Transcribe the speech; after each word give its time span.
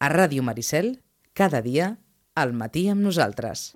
A 0.00 0.08
Ràdio 0.08 0.40
Maricel, 0.40 0.94
cada 1.36 1.58
dia, 1.60 1.98
al 2.32 2.54
matí 2.56 2.86
amb 2.88 3.04
nosaltres. 3.04 3.74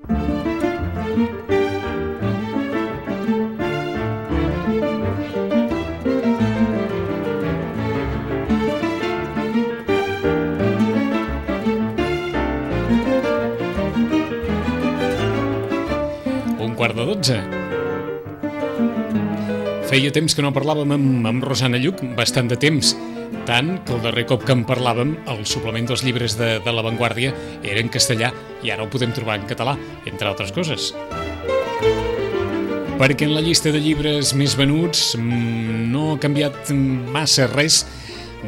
Un 16.56 16.72
quart 16.72 16.96
de 16.96 17.04
dotze. 17.04 17.36
Feia 19.92 20.08
temps 20.08 20.32
que 20.32 20.40
no 20.40 20.56
parlàvem 20.56 20.96
amb, 20.96 21.28
amb 21.34 21.44
Rosana 21.44 21.76
Lluc, 21.76 22.00
bastant 22.16 22.48
de 22.48 22.56
temps, 22.56 22.96
tant 23.48 23.76
que 23.84 23.94
el 23.96 24.02
darrer 24.04 24.24
cop 24.28 24.44
que 24.46 24.54
en 24.56 24.64
parlàvem, 24.68 25.14
el 25.30 25.44
suplement 25.48 25.86
dels 25.88 26.04
llibres 26.06 26.38
de, 26.40 26.56
de 26.64 26.72
l'avantguàrdia 26.74 27.34
era 27.62 27.82
en 27.82 27.92
castellà 27.92 28.32
i 28.64 28.72
ara 28.72 28.84
ho 28.84 28.90
podem 28.92 29.12
trobar 29.16 29.38
en 29.40 29.48
català, 29.50 29.76
entre 30.08 30.30
altres 30.30 30.52
coses. 30.56 30.92
Perquè 32.94 33.26
en 33.26 33.34
la 33.34 33.42
llista 33.42 33.72
de 33.74 33.82
llibres 33.82 34.32
més 34.38 34.54
venuts 34.56 35.14
mm, 35.18 35.84
no 35.92 36.12
ha 36.12 36.18
canviat 36.22 36.70
massa 37.12 37.48
res 37.50 37.82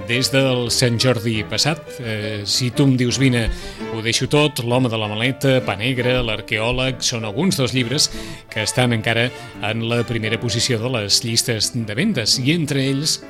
des 0.07 0.29
del 0.31 0.69
Sant 0.75 0.99
Jordi 1.01 1.41
passat. 1.49 1.81
Eh, 1.99 2.43
si 2.45 2.71
tu 2.71 2.85
em 2.87 2.97
dius, 3.01 3.19
vine, 3.19 3.47
ho 3.95 4.03
deixo 4.05 4.29
tot, 4.31 4.61
l'home 4.63 4.91
de 4.93 5.01
la 5.01 5.09
maleta, 5.11 5.57
Pa 5.67 5.77
Negre, 5.81 6.19
l'arqueòleg, 6.23 7.01
són 7.01 7.25
alguns 7.25 7.59
dels 7.59 7.75
llibres 7.75 8.11
que 8.53 8.63
estan 8.67 8.95
encara 8.97 9.31
en 9.67 9.87
la 9.89 10.03
primera 10.07 10.39
posició 10.41 10.79
de 10.83 10.93
les 10.99 11.23
llistes 11.25 11.73
de 11.75 11.99
vendes 11.99 12.39
i 12.43 12.53
entre 12.55 12.85
ells 12.85 13.21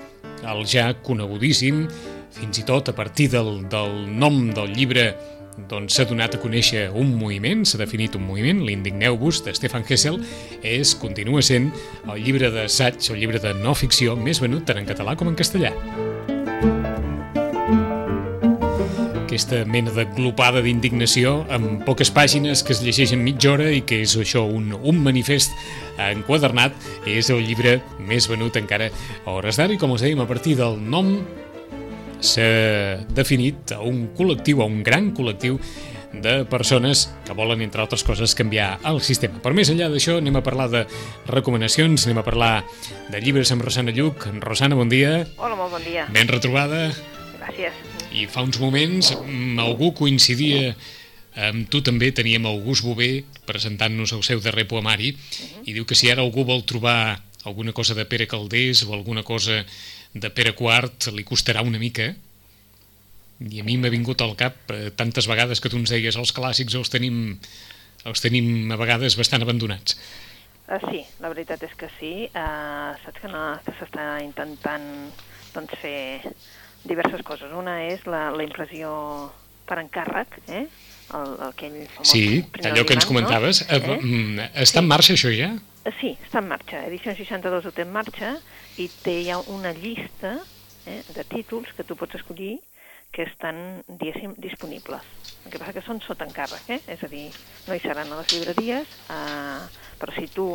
el 0.52 0.66
ja 0.68 0.90
conegudíssim, 1.06 1.86
fins 2.36 2.60
i 2.60 2.66
tot 2.68 2.90
a 2.90 2.94
partir 2.96 3.30
del, 3.32 3.64
del 3.72 4.04
nom 4.18 4.46
del 4.54 4.74
llibre 4.76 5.10
doncs 5.70 5.96
s'ha 5.96 6.04
donat 6.08 6.36
a 6.36 6.40
conèixer 6.40 6.86
un 6.92 7.14
moviment, 7.16 7.64
s'ha 7.64 7.80
definit 7.80 8.16
un 8.18 8.26
moviment, 8.28 8.60
l'Indigneu-vos, 8.66 9.42
de 9.46 9.54
Stefan 9.56 9.86
Hessel, 9.88 10.20
és, 10.60 10.92
continua 11.00 11.44
sent, 11.44 11.70
el 12.04 12.20
llibre 12.26 12.52
d'assaig, 12.52 13.00
el 13.12 13.22
llibre 13.22 13.40
de 13.42 13.54
no 13.62 13.72
ficció 13.74 14.18
més 14.20 14.42
venut 14.44 14.68
tant 14.68 14.82
en 14.82 14.92
català 14.92 15.16
com 15.16 15.32
en 15.32 15.38
castellà. 15.38 15.72
Aquesta 19.36 19.66
mena 19.68 19.92
de 19.92 20.06
glopada 20.16 20.62
d'indignació 20.64 21.42
amb 21.52 21.82
poques 21.84 22.08
pàgines 22.08 22.62
que 22.64 22.72
es 22.72 22.78
llegeix 22.80 23.10
en 23.12 23.20
mitja 23.20 23.50
hora 23.52 23.66
i 23.68 23.82
que 23.84 23.98
és 24.00 24.14
això 24.16 24.46
un, 24.48 24.70
un 24.72 25.00
manifest 25.04 25.52
enquadernat 26.00 26.72
és 27.04 27.28
el 27.34 27.42
llibre 27.44 27.74
més 28.00 28.30
venut 28.32 28.56
encara 28.56 28.86
a 28.88 29.34
hores 29.34 29.58
d'ara 29.60 29.76
i 29.76 29.80
com 29.82 29.92
us 29.92 30.00
dèiem 30.06 30.22
a 30.24 30.26
partir 30.30 30.54
del 30.56 30.78
nom 30.80 31.10
s'ha 32.24 32.46
definit 33.12 33.74
a 33.76 33.82
un 33.84 34.06
col·lectiu, 34.16 34.62
a 34.64 34.70
un 34.72 34.80
gran 34.86 35.10
col·lectiu 35.12 35.60
de 36.16 36.38
persones 36.48 37.04
que 37.28 37.36
volen, 37.36 37.60
entre 37.60 37.84
altres 37.84 38.06
coses, 38.08 38.32
canviar 38.38 38.78
el 38.88 39.02
sistema. 39.04 39.42
Per 39.44 39.52
més 39.52 39.68
enllà 39.68 39.90
d'això, 39.92 40.16
anem 40.22 40.40
a 40.40 40.44
parlar 40.46 40.70
de 40.72 40.86
recomanacions, 41.28 42.08
anem 42.08 42.22
a 42.22 42.24
parlar 42.24 42.54
de 43.12 43.20
llibres 43.20 43.52
amb 43.52 43.68
Rosana 43.68 43.92
Lluc. 43.92 44.30
Rosana, 44.40 44.80
bon 44.80 44.88
dia. 44.88 45.26
Hola, 45.36 45.60
molt 45.60 45.76
bon 45.76 45.84
dia. 45.84 46.08
Ben 46.16 46.32
retrobada. 46.32 46.88
Gràcies. 47.36 47.95
I 48.12 48.26
fa 48.30 48.44
uns 48.46 48.60
moments 48.62 49.12
mm, 49.16 49.58
algú 49.62 49.92
coincidia 49.96 50.74
amb 51.36 51.66
tu 51.68 51.82
també, 51.84 52.12
teníem 52.16 52.46
August 52.48 52.84
Bové 52.86 53.24
presentant-nos 53.48 54.14
el 54.16 54.22
seu 54.24 54.40
darrer 54.40 54.64
poemari 54.68 55.12
i 55.64 55.74
diu 55.74 55.84
que 55.84 55.98
si 55.98 56.08
ara 56.10 56.24
algú 56.24 56.46
vol 56.48 56.64
trobar 56.64 57.20
alguna 57.44 57.74
cosa 57.76 57.94
de 57.94 58.06
Pere 58.08 58.26
Caldés 58.26 58.82
o 58.86 58.94
alguna 58.94 59.22
cosa 59.22 59.64
de 60.14 60.30
Pere 60.30 60.54
Quart 60.56 61.10
li 61.12 61.26
costarà 61.28 61.62
una 61.62 61.78
mica 61.78 62.14
i 63.40 63.60
a 63.60 63.64
mi 63.64 63.76
m'ha 63.76 63.92
vingut 63.92 64.22
al 64.24 64.32
cap 64.40 64.72
eh, 64.72 64.88
tantes 64.96 65.28
vegades 65.28 65.60
que 65.60 65.68
tu 65.68 65.76
ens 65.76 65.92
deies 65.92 66.16
els 66.16 66.32
clàssics 66.32 66.74
els 66.78 66.88
tenim, 66.88 67.36
els 68.08 68.24
tenim 68.24 68.72
a 68.72 68.80
vegades 68.80 69.18
bastant 69.20 69.44
abandonats. 69.44 69.98
Uh, 70.66 70.80
sí, 70.88 71.04
la 71.22 71.30
veritat 71.30 71.62
és 71.62 71.74
que 71.78 71.88
sí. 72.00 72.12
Uh, 72.32 72.96
saps 73.04 73.20
que, 73.22 73.28
no, 73.30 73.42
s'està 73.76 74.06
intentant 74.24 74.88
doncs, 75.54 75.76
fer 75.82 76.32
diverses 76.88 77.22
coses. 77.26 77.52
Una 77.52 77.80
és 77.86 78.04
la, 78.08 78.28
la 78.34 78.44
impressió 78.46 78.90
per 79.66 79.80
encàrrec, 79.82 80.38
eh? 80.48 80.66
El, 81.14 81.32
aquell 81.46 81.76
famós 81.94 82.10
Sí, 82.10 82.42
allò 82.66 82.82
que 82.86 82.96
ens 82.98 83.06
comentaves. 83.06 83.62
No? 83.68 83.94
Eh? 83.94 83.98
Eh? 84.42 84.50
Està 84.64 84.82
en 84.82 84.88
marxa 84.90 85.14
això 85.14 85.30
ja? 85.34 85.52
Eh, 85.86 85.92
Sí, 86.00 86.16
està 86.24 86.42
en 86.42 86.48
marxa. 86.50 86.82
Edició 86.88 87.14
62 87.14 87.68
ho 87.68 87.74
té 87.74 87.84
en 87.86 87.92
marxa 87.94 88.36
i 88.82 88.88
té 89.04 89.20
ja 89.26 89.38
una 89.54 89.70
llista 89.76 90.38
eh, 90.86 91.02
de 91.14 91.24
títols 91.30 91.70
que 91.76 91.86
tu 91.86 91.94
pots 91.98 92.18
escollir 92.18 92.56
que 93.14 93.22
estan, 93.22 93.82
diguéssim, 93.86 94.34
disponibles. 94.42 95.06
El 95.46 95.52
que 95.52 95.60
passa 95.62 95.72
que 95.72 95.82
són 95.86 96.02
sota 96.04 96.26
encàrrec, 96.26 96.66
eh? 96.74 96.80
és 96.90 97.04
a 97.06 97.08
dir, 97.08 97.28
no 97.68 97.76
hi 97.76 97.80
seran 97.80 98.10
a 98.12 98.18
les 98.18 98.32
llibreries, 98.34 98.96
eh, 99.14 99.60
però 99.96 100.12
si 100.12 100.26
tu 100.34 100.48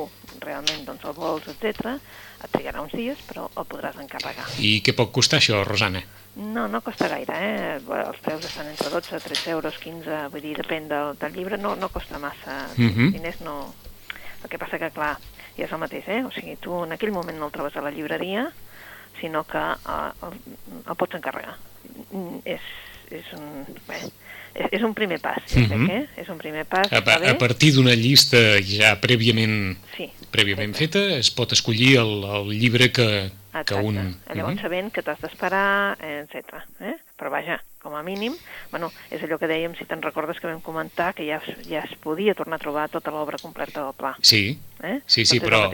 realment 0.43 0.83
doncs, 0.85 1.07
el 1.07 1.15
vols, 1.17 1.47
etc, 1.49 1.95
et 2.43 2.51
trigarà 2.53 2.83
uns 2.83 2.93
dies, 2.93 3.23
però 3.25 3.47
el 3.55 3.65
podràs 3.71 3.97
encarregar. 4.03 4.45
I 4.61 4.81
què 4.85 4.93
pot 4.97 5.13
costar 5.15 5.39
això, 5.41 5.63
Rosana? 5.65 6.03
No, 6.35 6.67
no 6.71 6.79
costa 6.81 7.09
gaire, 7.11 7.33
eh? 7.35 7.79
Els 7.81 8.19
preus 8.23 8.45
estan 8.47 8.69
entre 8.71 8.89
12, 8.89 9.19
13 9.19 9.49
euros, 9.51 9.75
15, 9.83 10.29
vull 10.31 10.41
dir, 10.41 10.53
depèn 10.61 10.87
del, 10.87 11.17
del 11.19 11.33
llibre, 11.35 11.57
no, 11.59 11.75
no 11.75 11.89
costa 11.89 12.19
massa 12.19 12.69
Mhm. 12.77 13.11
diners, 13.17 13.41
no... 13.41 13.73
El 14.43 14.49
que 14.49 14.57
passa 14.57 14.79
que, 14.79 14.89
clar, 14.95 15.17
ja 15.57 15.65
és 15.67 15.71
el 15.71 15.77
mateix, 15.77 16.07
eh? 16.07 16.23
O 16.25 16.31
sigui, 16.31 16.55
tu 16.57 16.83
en 16.85 16.93
aquell 16.95 17.11
moment 17.11 17.37
no 17.37 17.45
el 17.49 17.51
trobes 17.53 17.75
a 17.77 17.81
la 17.83 17.91
llibreria, 17.91 18.47
sinó 19.19 19.43
que 19.43 19.59
eh, 19.59 20.11
el, 20.23 20.39
el 20.87 20.95
pots 20.95 21.19
encarregar. 21.19 21.57
És, 22.45 22.61
és 23.11 23.27
un... 23.37 23.65
Bé, 23.87 23.99
és, 24.55 24.65
és 24.79 24.81
un 24.87 24.95
primer 24.97 25.19
pas, 25.21 25.43
ja 25.51 25.59
Mhm. 25.59 25.85
crec, 25.85 25.91
eh? 25.99 26.21
És 26.23 26.29
un 26.31 26.39
primer 26.39 26.65
pas, 26.65 26.87
A, 26.91 27.03
a, 27.03 27.19
a 27.31 27.37
partir 27.37 27.73
d'una 27.75 27.93
llista 27.93 28.37
ja 28.63 28.95
prèviament 29.03 29.75
Sí. 29.97 30.09
prèviament 30.31 30.73
feta, 30.73 31.03
es 31.19 31.29
pot 31.29 31.51
escollir 31.51 31.97
el, 31.99 32.23
el 32.23 32.49
llibre 32.57 32.89
que, 32.91 33.29
que 33.51 33.59
Exacte. 33.59 33.87
un... 33.87 34.19
Llavors 34.33 34.55
Mhm. 34.55 34.61
sabent 34.61 34.91
que 34.93 35.03
t'has 35.03 35.19
d'esperar, 35.21 35.97
etc. 36.01 36.63
Eh? 36.79 36.95
Però 37.17 37.29
vaja, 37.29 37.61
com 37.81 37.95
a 37.95 38.03
mínim, 38.03 38.33
bueno, 38.71 38.91
és 39.11 39.21
allò 39.23 39.37
que 39.37 39.47
dèiem, 39.47 39.75
si 39.77 39.85
te'n 39.85 40.01
recordes 40.01 40.39
que 40.39 40.47
vam 40.47 40.61
comentar, 40.61 41.13
que 41.13 41.25
ja, 41.27 41.41
ja 41.67 41.81
es 41.83 41.95
podia 41.99 42.33
tornar 42.35 42.55
a 42.55 42.59
trobar 42.63 42.89
tota 42.89 43.11
l'obra 43.11 43.37
completa 43.41 43.83
del 43.83 43.93
pla. 43.93 44.15
Sí, 44.21 44.59
Eh? 44.83 45.01
sí, 45.05 45.25
sí, 45.25 45.39
però... 45.39 45.69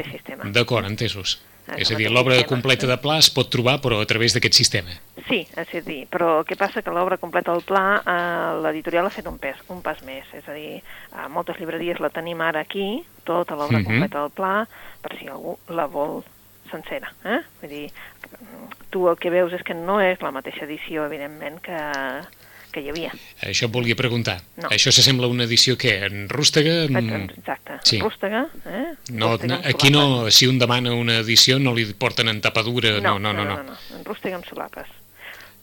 D'acord, 0.51 0.85
entesos. 0.85 1.41
Ah, 1.69 1.75
És 1.77 1.91
a 1.91 1.95
dir, 1.95 2.09
l'obra 2.09 2.37
completa 2.47 2.87
de 2.87 2.95
pla 2.97 3.17
es 3.19 3.29
pot 3.29 3.49
trobar, 3.51 3.81
però 3.83 3.99
a 4.01 4.05
través 4.07 4.31
d'aquest 4.33 4.53
sistema. 4.55 4.89
Sí, 5.27 5.45
és 5.51 5.73
a 5.75 5.81
dir, 5.83 6.07
però 6.07 6.45
què 6.47 6.55
passa? 6.55 6.81
Que 6.81 6.89
l'obra 6.95 7.17
completa 7.17 7.51
del 7.51 7.61
pla, 7.67 8.01
eh, 8.05 8.61
l'editorial 8.63 9.05
ha 9.05 9.09
fet 9.09 9.27
un, 9.27 9.37
pes, 9.37 9.57
un 9.67 9.81
pas 9.81 10.01
més. 10.03 10.23
És 10.33 10.47
a 10.47 10.53
dir, 10.53 10.81
a 11.11 11.27
moltes 11.27 11.57
llibreries 11.59 11.99
la 11.99 12.09
tenim 12.09 12.39
ara 12.39 12.61
aquí, 12.61 13.03
tota 13.25 13.55
l'obra 13.55 13.79
Mhm. 13.79 13.83
completa 13.85 14.21
del 14.21 14.31
pla, 14.31 14.65
per 15.01 15.17
si 15.19 15.27
algú 15.27 15.57
la 15.67 15.87
vol 15.87 16.23
sencera. 16.71 17.11
Eh? 17.25 17.39
Vull 17.61 17.69
dir, 17.69 17.85
tu 18.89 19.07
el 19.09 19.17
que 19.17 19.29
veus 19.33 19.53
és 19.53 19.63
que 19.63 19.73
no 19.77 19.99
és 20.01 20.21
la 20.21 20.31
mateixa 20.31 20.65
edició, 20.65 21.05
evidentment, 21.05 21.59
que, 21.65 21.79
que 22.71 22.81
hi 22.83 22.89
havia. 22.91 23.11
Això 23.47 23.67
et 23.69 23.73
volia 23.73 23.95
preguntar. 23.95 24.37
No. 24.57 24.69
Això 24.69 24.91
s'assembla 24.91 25.27
a 25.27 25.33
una 25.33 25.45
edició 25.47 25.77
que 25.77 25.95
en 26.05 26.27
rústega... 26.29 26.83
Exacte, 26.85 27.79
sí. 27.83 27.99
rústega. 28.03 28.45
Eh? 28.65 28.85
No, 29.11 29.33
Rústega 29.37 29.61
aquí 29.65 29.89
no, 29.91 30.29
si 30.31 30.47
un 30.47 30.59
demana 30.59 30.93
una 30.93 31.17
edició 31.23 31.59
no 31.59 31.73
li 31.73 31.85
porten 31.93 32.27
en 32.29 32.41
tapadura, 32.41 32.99
no, 33.01 33.17
no, 33.19 33.33
no. 33.33 33.43
no. 33.43 33.57
no, 33.57 33.63
no. 33.71 33.77
En 33.97 34.05
rústega 34.05 34.35
amb 34.39 34.45
solapes. 34.45 34.87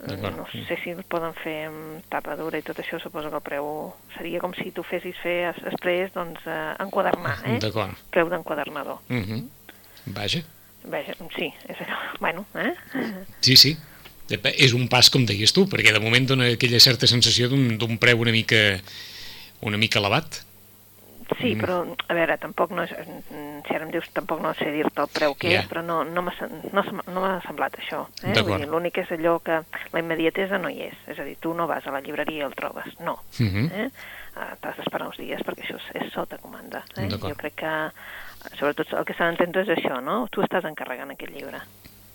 No 0.05 0.45
sé 0.53 0.77
si 0.83 0.91
el 0.93 1.01
poden 1.09 1.33
fer 1.39 1.69
amb 1.71 2.03
tapa 2.13 2.35
dura 2.37 2.59
i 2.61 2.65
tot 2.67 2.77
això, 2.83 2.99
suposo 3.01 3.31
que 3.33 3.39
el 3.39 3.45
preu 3.47 3.69
seria 4.19 4.41
com 4.43 4.53
si 4.53 4.69
tu 4.75 4.83
fessis 4.85 5.17
fer 5.23 5.47
es- 5.49 5.63
després, 5.65 6.11
doncs, 6.13 6.43
eh, 6.45 6.75
enquadernar, 6.85 7.39
eh? 7.49 7.55
D'acord. 7.63 7.97
Preu 8.13 8.29
d'enquadernador. 8.29 8.99
Mhm. 9.09 9.47
Vaja. 10.13 10.43
Vaja, 10.85 11.15
sí, 11.37 11.49
és 11.69 11.81
allò. 11.81 11.97
Bueno, 12.21 12.45
eh? 12.55 12.75
Sí, 13.41 13.57
sí. 13.57 13.77
És 14.57 14.73
un 14.73 14.89
pas, 14.89 15.11
com 15.13 15.25
deies 15.29 15.53
tu, 15.53 15.67
perquè 15.69 15.93
de 15.93 16.01
moment 16.01 16.27
dona 16.27 16.47
aquella 16.55 16.81
certa 16.81 17.07
sensació 17.07 17.49
d'un 17.53 17.99
preu 18.01 18.21
una 18.21 18.33
mica, 18.33 18.81
una 19.63 19.77
mica 19.81 19.99
elevat. 20.01 20.43
Sí, 21.41 21.55
Mm. 21.55 21.61
però, 21.61 21.77
a 22.09 22.15
veure, 22.15 22.37
tampoc 22.39 22.71
no 22.77 22.83
és... 22.85 22.91
Si 23.67 23.73
ara 23.75 23.87
em 23.87 23.91
dius, 23.91 24.11
tampoc 24.13 24.43
no 24.45 24.53
sé 24.55 24.69
dir-te 24.71 25.01
el 25.01 25.09
preu 25.09 25.35
que 25.35 25.51
Ja. 25.55 25.61
és, 25.63 25.69
però 25.71 25.81
no, 25.83 26.03
no 26.05 26.21
m'ha 26.23 26.35
no, 26.73 26.83
no 27.09 27.23
semblat 27.47 27.79
això. 27.81 28.03
Eh? 28.23 28.67
L'únic 28.69 28.99
és 28.99 29.11
allò 29.17 29.39
que 29.43 29.63
la 29.93 29.99
immediatesa 30.03 30.59
no 30.61 30.69
hi 30.69 30.83
és. 30.91 30.95
És 31.09 31.19
a 31.19 31.25
dir, 31.25 31.37
tu 31.41 31.55
no 31.55 31.67
vas 31.67 31.87
a 31.87 31.91
la 31.91 32.01
llibreria 32.05 32.43
i 32.45 32.47
el 32.47 32.55
trobes. 32.55 32.93
No. 33.01 33.17
Mhm. 33.39 33.71
eh? 33.73 33.89
Ah, 34.37 34.55
T'has 34.61 34.77
d'esperar 34.77 35.07
uns 35.09 35.17
dies 35.17 35.41
perquè 35.41 35.63
això 35.65 35.77
és, 35.81 36.03
és 36.05 36.13
sota 36.13 36.37
comanda. 36.39 36.85
Eh? 36.97 37.09
Jo 37.09 37.19
crec 37.37 37.55
que, 37.55 37.73
sobretot, 38.59 38.93
el 38.93 39.05
que 39.05 39.15
s'ha 39.15 39.27
d'entendre 39.31 39.63
és 39.63 39.69
això, 39.79 40.01
no? 40.03 40.27
Tu 40.31 40.43
estàs 40.43 40.65
encarregant 40.65 41.11
aquest 41.11 41.33
llibre. 41.35 41.61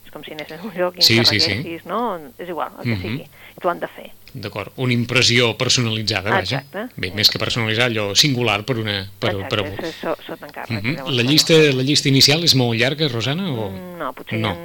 És 0.06 0.12
com 0.12 0.24
si 0.24 0.32
anessis 0.34 0.58
a 0.60 0.64
un 0.64 0.74
lloc 0.74 0.98
i 0.98 1.02
Sí, 1.06 1.20
sí, 1.26 1.40
sí. 1.40 1.78
no? 1.86 2.18
És 2.40 2.50
igual, 2.50 2.72
el 2.80 2.84
que 2.84 2.96
Mhm. 2.96 3.02
sigui. 3.02 3.22
I 3.58 3.60
t'ho 3.62 3.70
han 3.70 3.80
de 3.80 3.88
fer. 3.88 4.12
D'acord, 4.34 4.72
una 4.78 4.94
impressió 4.94 5.56
personalitzada, 5.58 6.30
vaja. 6.30 6.60
Exacte. 6.64 6.88
Bé, 6.96 7.12
més 7.12 7.30
que 7.30 7.40
personalitzar, 7.40 7.90
allò 7.90 8.16
singular 8.16 8.64
per, 8.64 8.78
una, 8.78 9.08
per, 9.20 9.32
Exacte, 9.36 9.50
per 9.56 9.60
a 9.60 9.68
és, 9.70 9.80
és 9.90 9.96
so, 10.02 10.16
sota 10.26 10.48
encàrrec. 10.48 10.82
Mhm. 10.84 10.96
llavors, 10.96 11.16
La, 11.16 11.24
llista, 11.24 11.54
la 11.54 11.84
llista 11.84 12.10
inicial 12.10 12.44
és 12.44 12.56
molt 12.56 12.78
llarga, 12.80 13.08
Rosana? 13.08 13.52
O... 13.52 13.70
No, 13.98 14.14
potser 14.14 14.40
no. 14.40 14.56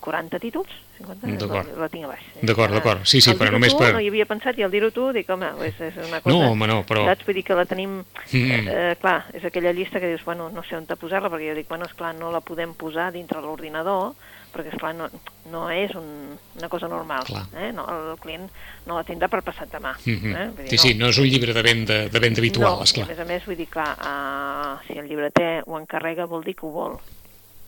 Hi 0.00 0.02
ha 0.02 0.06
40 0.06 0.38
títols, 0.40 0.68
50, 0.98 1.36
D'acord. 1.38 1.68
la, 1.74 1.80
la 1.82 1.88
tinc 1.88 2.04
a 2.04 2.08
baix. 2.08 2.24
D'acord, 2.42 2.70
Eh, 2.72 2.74
d'acord. 2.74 3.04
Sí, 3.04 3.20
sí, 3.20 3.30
el 3.30 3.38
però 3.38 3.52
només 3.52 3.72
tu, 3.72 3.78
per- 3.78 3.92
No 3.92 4.00
hi 4.00 4.08
havia 4.08 4.24
pensat 4.26 4.58
i 4.58 4.62
al 4.62 4.70
dir-ho 4.70 4.90
tu 4.90 5.12
dic, 5.12 5.28
home, 5.30 5.46
és, 5.66 5.78
és 5.80 5.96
una 6.08 6.20
cosa... 6.20 6.34
No, 6.36 6.50
home, 6.52 6.66
no, 6.66 6.82
però- 6.88 7.04
Saps? 7.06 7.24
Vull 7.26 7.34
dir 7.34 7.44
que 7.44 7.54
la 7.54 7.64
tenim... 7.66 8.00
Mm. 8.32 8.68
Eh, 8.68 8.96
clar, 9.00 9.26
és 9.34 9.44
aquella 9.44 9.72
llista 9.72 10.00
que 10.00 10.08
dius, 10.08 10.24
bueno, 10.24 10.48
no 10.50 10.62
sé 10.64 10.76
on 10.76 10.86
posar-la, 10.86 11.28
perquè 11.30 11.50
jo 11.50 11.54
dic, 11.56 11.68
bueno, 11.68 11.84
esclar, 11.86 12.14
no 12.14 12.30
la 12.32 12.40
podem 12.40 12.72
posar 12.74 13.12
dintre 13.12 13.40
l'ordinador, 13.40 14.14
perquè, 14.52 14.72
esclar, 14.72 14.94
no, 14.94 15.08
no 15.50 15.70
és 15.70 15.94
un, 15.94 16.36
una 16.58 16.68
cosa 16.68 16.88
normal. 16.88 17.24
Clar. 17.24 17.44
Eh? 17.56 17.70
No, 17.72 17.84
el 17.86 18.18
client 18.18 18.48
no 18.86 18.96
la 18.96 19.04
tindrà 19.04 19.28
per 19.28 19.42
passat 19.42 19.70
demà. 19.70 19.94
Mhm. 20.04 20.34
eh? 20.34 20.48
Vull 20.56 20.64
dir, 20.64 20.70
Sí, 20.70 20.78
sí, 20.78 20.94
no 20.94 21.08
és 21.08 21.18
un 21.18 21.24
llibre 21.28 21.52
de 21.54 21.62
venda, 21.62 22.08
de 22.08 22.18
venda 22.20 22.40
habitual, 22.40 22.78
no, 22.78 22.82
esclar. 22.84 23.06
a 23.06 23.08
més 23.12 23.18
a 23.20 23.24
més, 23.24 23.44
vull 23.46 23.56
dir, 23.56 23.68
clar, 23.68 23.96
uh, 24.00 24.80
si 24.86 24.98
el 24.98 25.06
llibreter 25.08 25.62
ho 25.66 25.78
encarrega 25.78 26.26
vol 26.26 26.42
dir 26.44 26.54
que 26.56 26.66
ho 26.66 26.70
vol. 26.72 26.98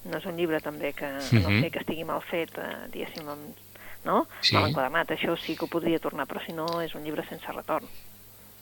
No 0.05 0.19
és 0.19 0.25
un 0.27 0.37
llibre 0.37 0.61
també 0.61 0.93
que, 0.93 1.07
uh 1.07 1.41
no 1.43 1.49
Mhm. 1.51 1.61
sé, 1.63 1.71
que 1.71 1.79
estigui 1.79 2.05
mal 2.05 2.21
fet, 2.23 2.51
uh, 2.59 2.89
diguéssim, 2.93 3.29
amb, 3.29 3.55
no? 4.05 4.27
Sí. 4.41 4.55
Mal 4.55 4.69
enquadernat, 4.71 5.11
això 5.11 5.37
sí 5.39 5.55
que 5.57 5.65
ho 5.65 5.69
podria 5.69 5.99
tornar, 6.01 6.27
però 6.27 6.45
si 6.45 6.53
no 6.53 6.81
és 6.83 6.95
un 6.95 7.05
llibre 7.05 7.23
sense 7.29 7.47
retorn. 7.53 7.87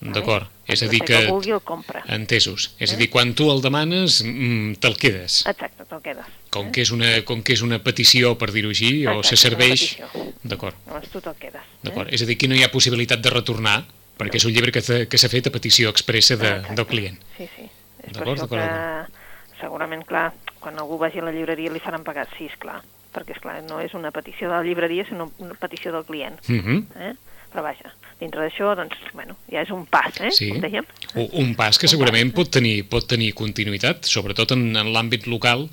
D'acord, 0.01 0.47
és 0.67 0.81
a 0.83 0.87
dir 0.89 1.01
que... 1.05 1.13
Que 1.13 1.27
vulgui 1.29 1.51
el 1.53 1.61
compra. 1.61 2.01
Entesos. 2.09 2.71
És 2.81 2.93
a 2.93 2.95
Eh? 2.95 2.97
dir, 3.03 3.11
quan 3.13 3.35
tu 3.35 3.51
el 3.53 3.61
demanes, 3.61 4.23
mm, 4.25 4.79
te'l 4.81 4.97
quedes. 4.97 5.43
Exacte, 5.47 5.85
te'l 5.85 6.01
quedes. 6.01 6.25
Com 6.49 6.69
eh? 6.69 6.73
que 6.73 6.81
és 6.81 6.91
una, 6.91 7.11
com 7.29 7.43
que 7.43 7.53
és 7.53 7.61
una 7.61 7.79
petició, 7.85 8.37
per 8.39 8.51
dir-ho 8.51 8.71
així, 8.71 9.05
o 9.07 9.19
Exacte, 9.21 9.29
se 9.29 9.35
és 9.35 9.45
una 9.45 9.51
serveix... 9.51 9.99
D'acord, 10.43 10.75
Llavors 10.87 11.09
tu 11.13 11.21
te'l 11.21 11.37
quedes. 11.37 11.61
d'acord. 11.83 12.09
És 12.15 12.23
a 12.23 12.25
dir, 12.25 12.39
que 12.39 12.49
no 12.49 12.55
hi 12.57 12.63
ha 12.65 12.71
possibilitat 12.73 13.21
de 13.21 13.29
retornar, 13.29 13.85
perquè 14.19 14.37
és 14.41 14.45
un 14.49 14.53
llibre 14.53 14.73
que, 14.73 14.81
s'ha- 14.81 15.05
que 15.07 15.19
s'ha 15.19 15.29
fet 15.29 15.49
a 15.49 15.51
petició 15.51 15.91
expressa 15.91 16.37
de, 16.37 16.49
Exacte. 16.49 16.75
del 16.77 16.87
client. 16.87 17.19
Sí, 17.37 17.49
sí. 17.57 17.69
És 18.01 18.13
per 18.13 18.13
D'acord, 18.25 18.39
això 18.39 18.49
d'acord, 18.49 18.63
que 18.63 19.20
segurament, 19.61 20.05
clar, 20.09 20.31
quan 20.61 20.79
algú 20.79 20.99
vagi 21.01 21.21
a 21.21 21.27
la 21.27 21.35
llibreria 21.35 21.73
li 21.73 21.83
faran 21.83 22.05
pagar, 22.07 22.27
sí, 22.37 22.49
clar, 22.61 22.81
perquè, 23.15 23.37
és 23.37 23.43
clar, 23.43 23.59
no 23.67 23.81
és 23.83 23.95
una 23.99 24.13
petició 24.15 24.49
de 24.49 24.57
la 24.57 24.67
llibreria, 24.67 25.07
sinó 25.09 25.31
una 25.39 25.57
petició 25.59 25.93
del 25.93 26.05
client. 26.05 26.41
Uh 26.49 26.61
-huh. 26.61 26.85
Eh? 26.97 27.15
Però 27.51 27.63
vaja, 27.63 27.91
dintre 28.21 28.45
d'això, 28.45 28.77
doncs, 28.77 28.95
bueno, 29.13 29.37
ja 29.51 29.63
és 29.63 29.71
un 29.71 29.85
pas, 29.87 30.15
eh? 30.21 30.31
Sí. 30.31 30.51
Com 30.51 30.61
dèiem. 30.61 30.87
Un 31.33 31.55
pas 31.59 31.79
que 31.79 31.89
segurament 31.89 32.33
pot 32.33 32.51
tenir, 32.51 32.85
pot 32.89 33.07
tenir 33.07 33.33
continuïtat, 33.35 34.07
sobretot 34.07 34.53
en, 34.53 34.77
en 34.77 34.93
l'àmbit 34.95 35.27
local. 35.27 35.69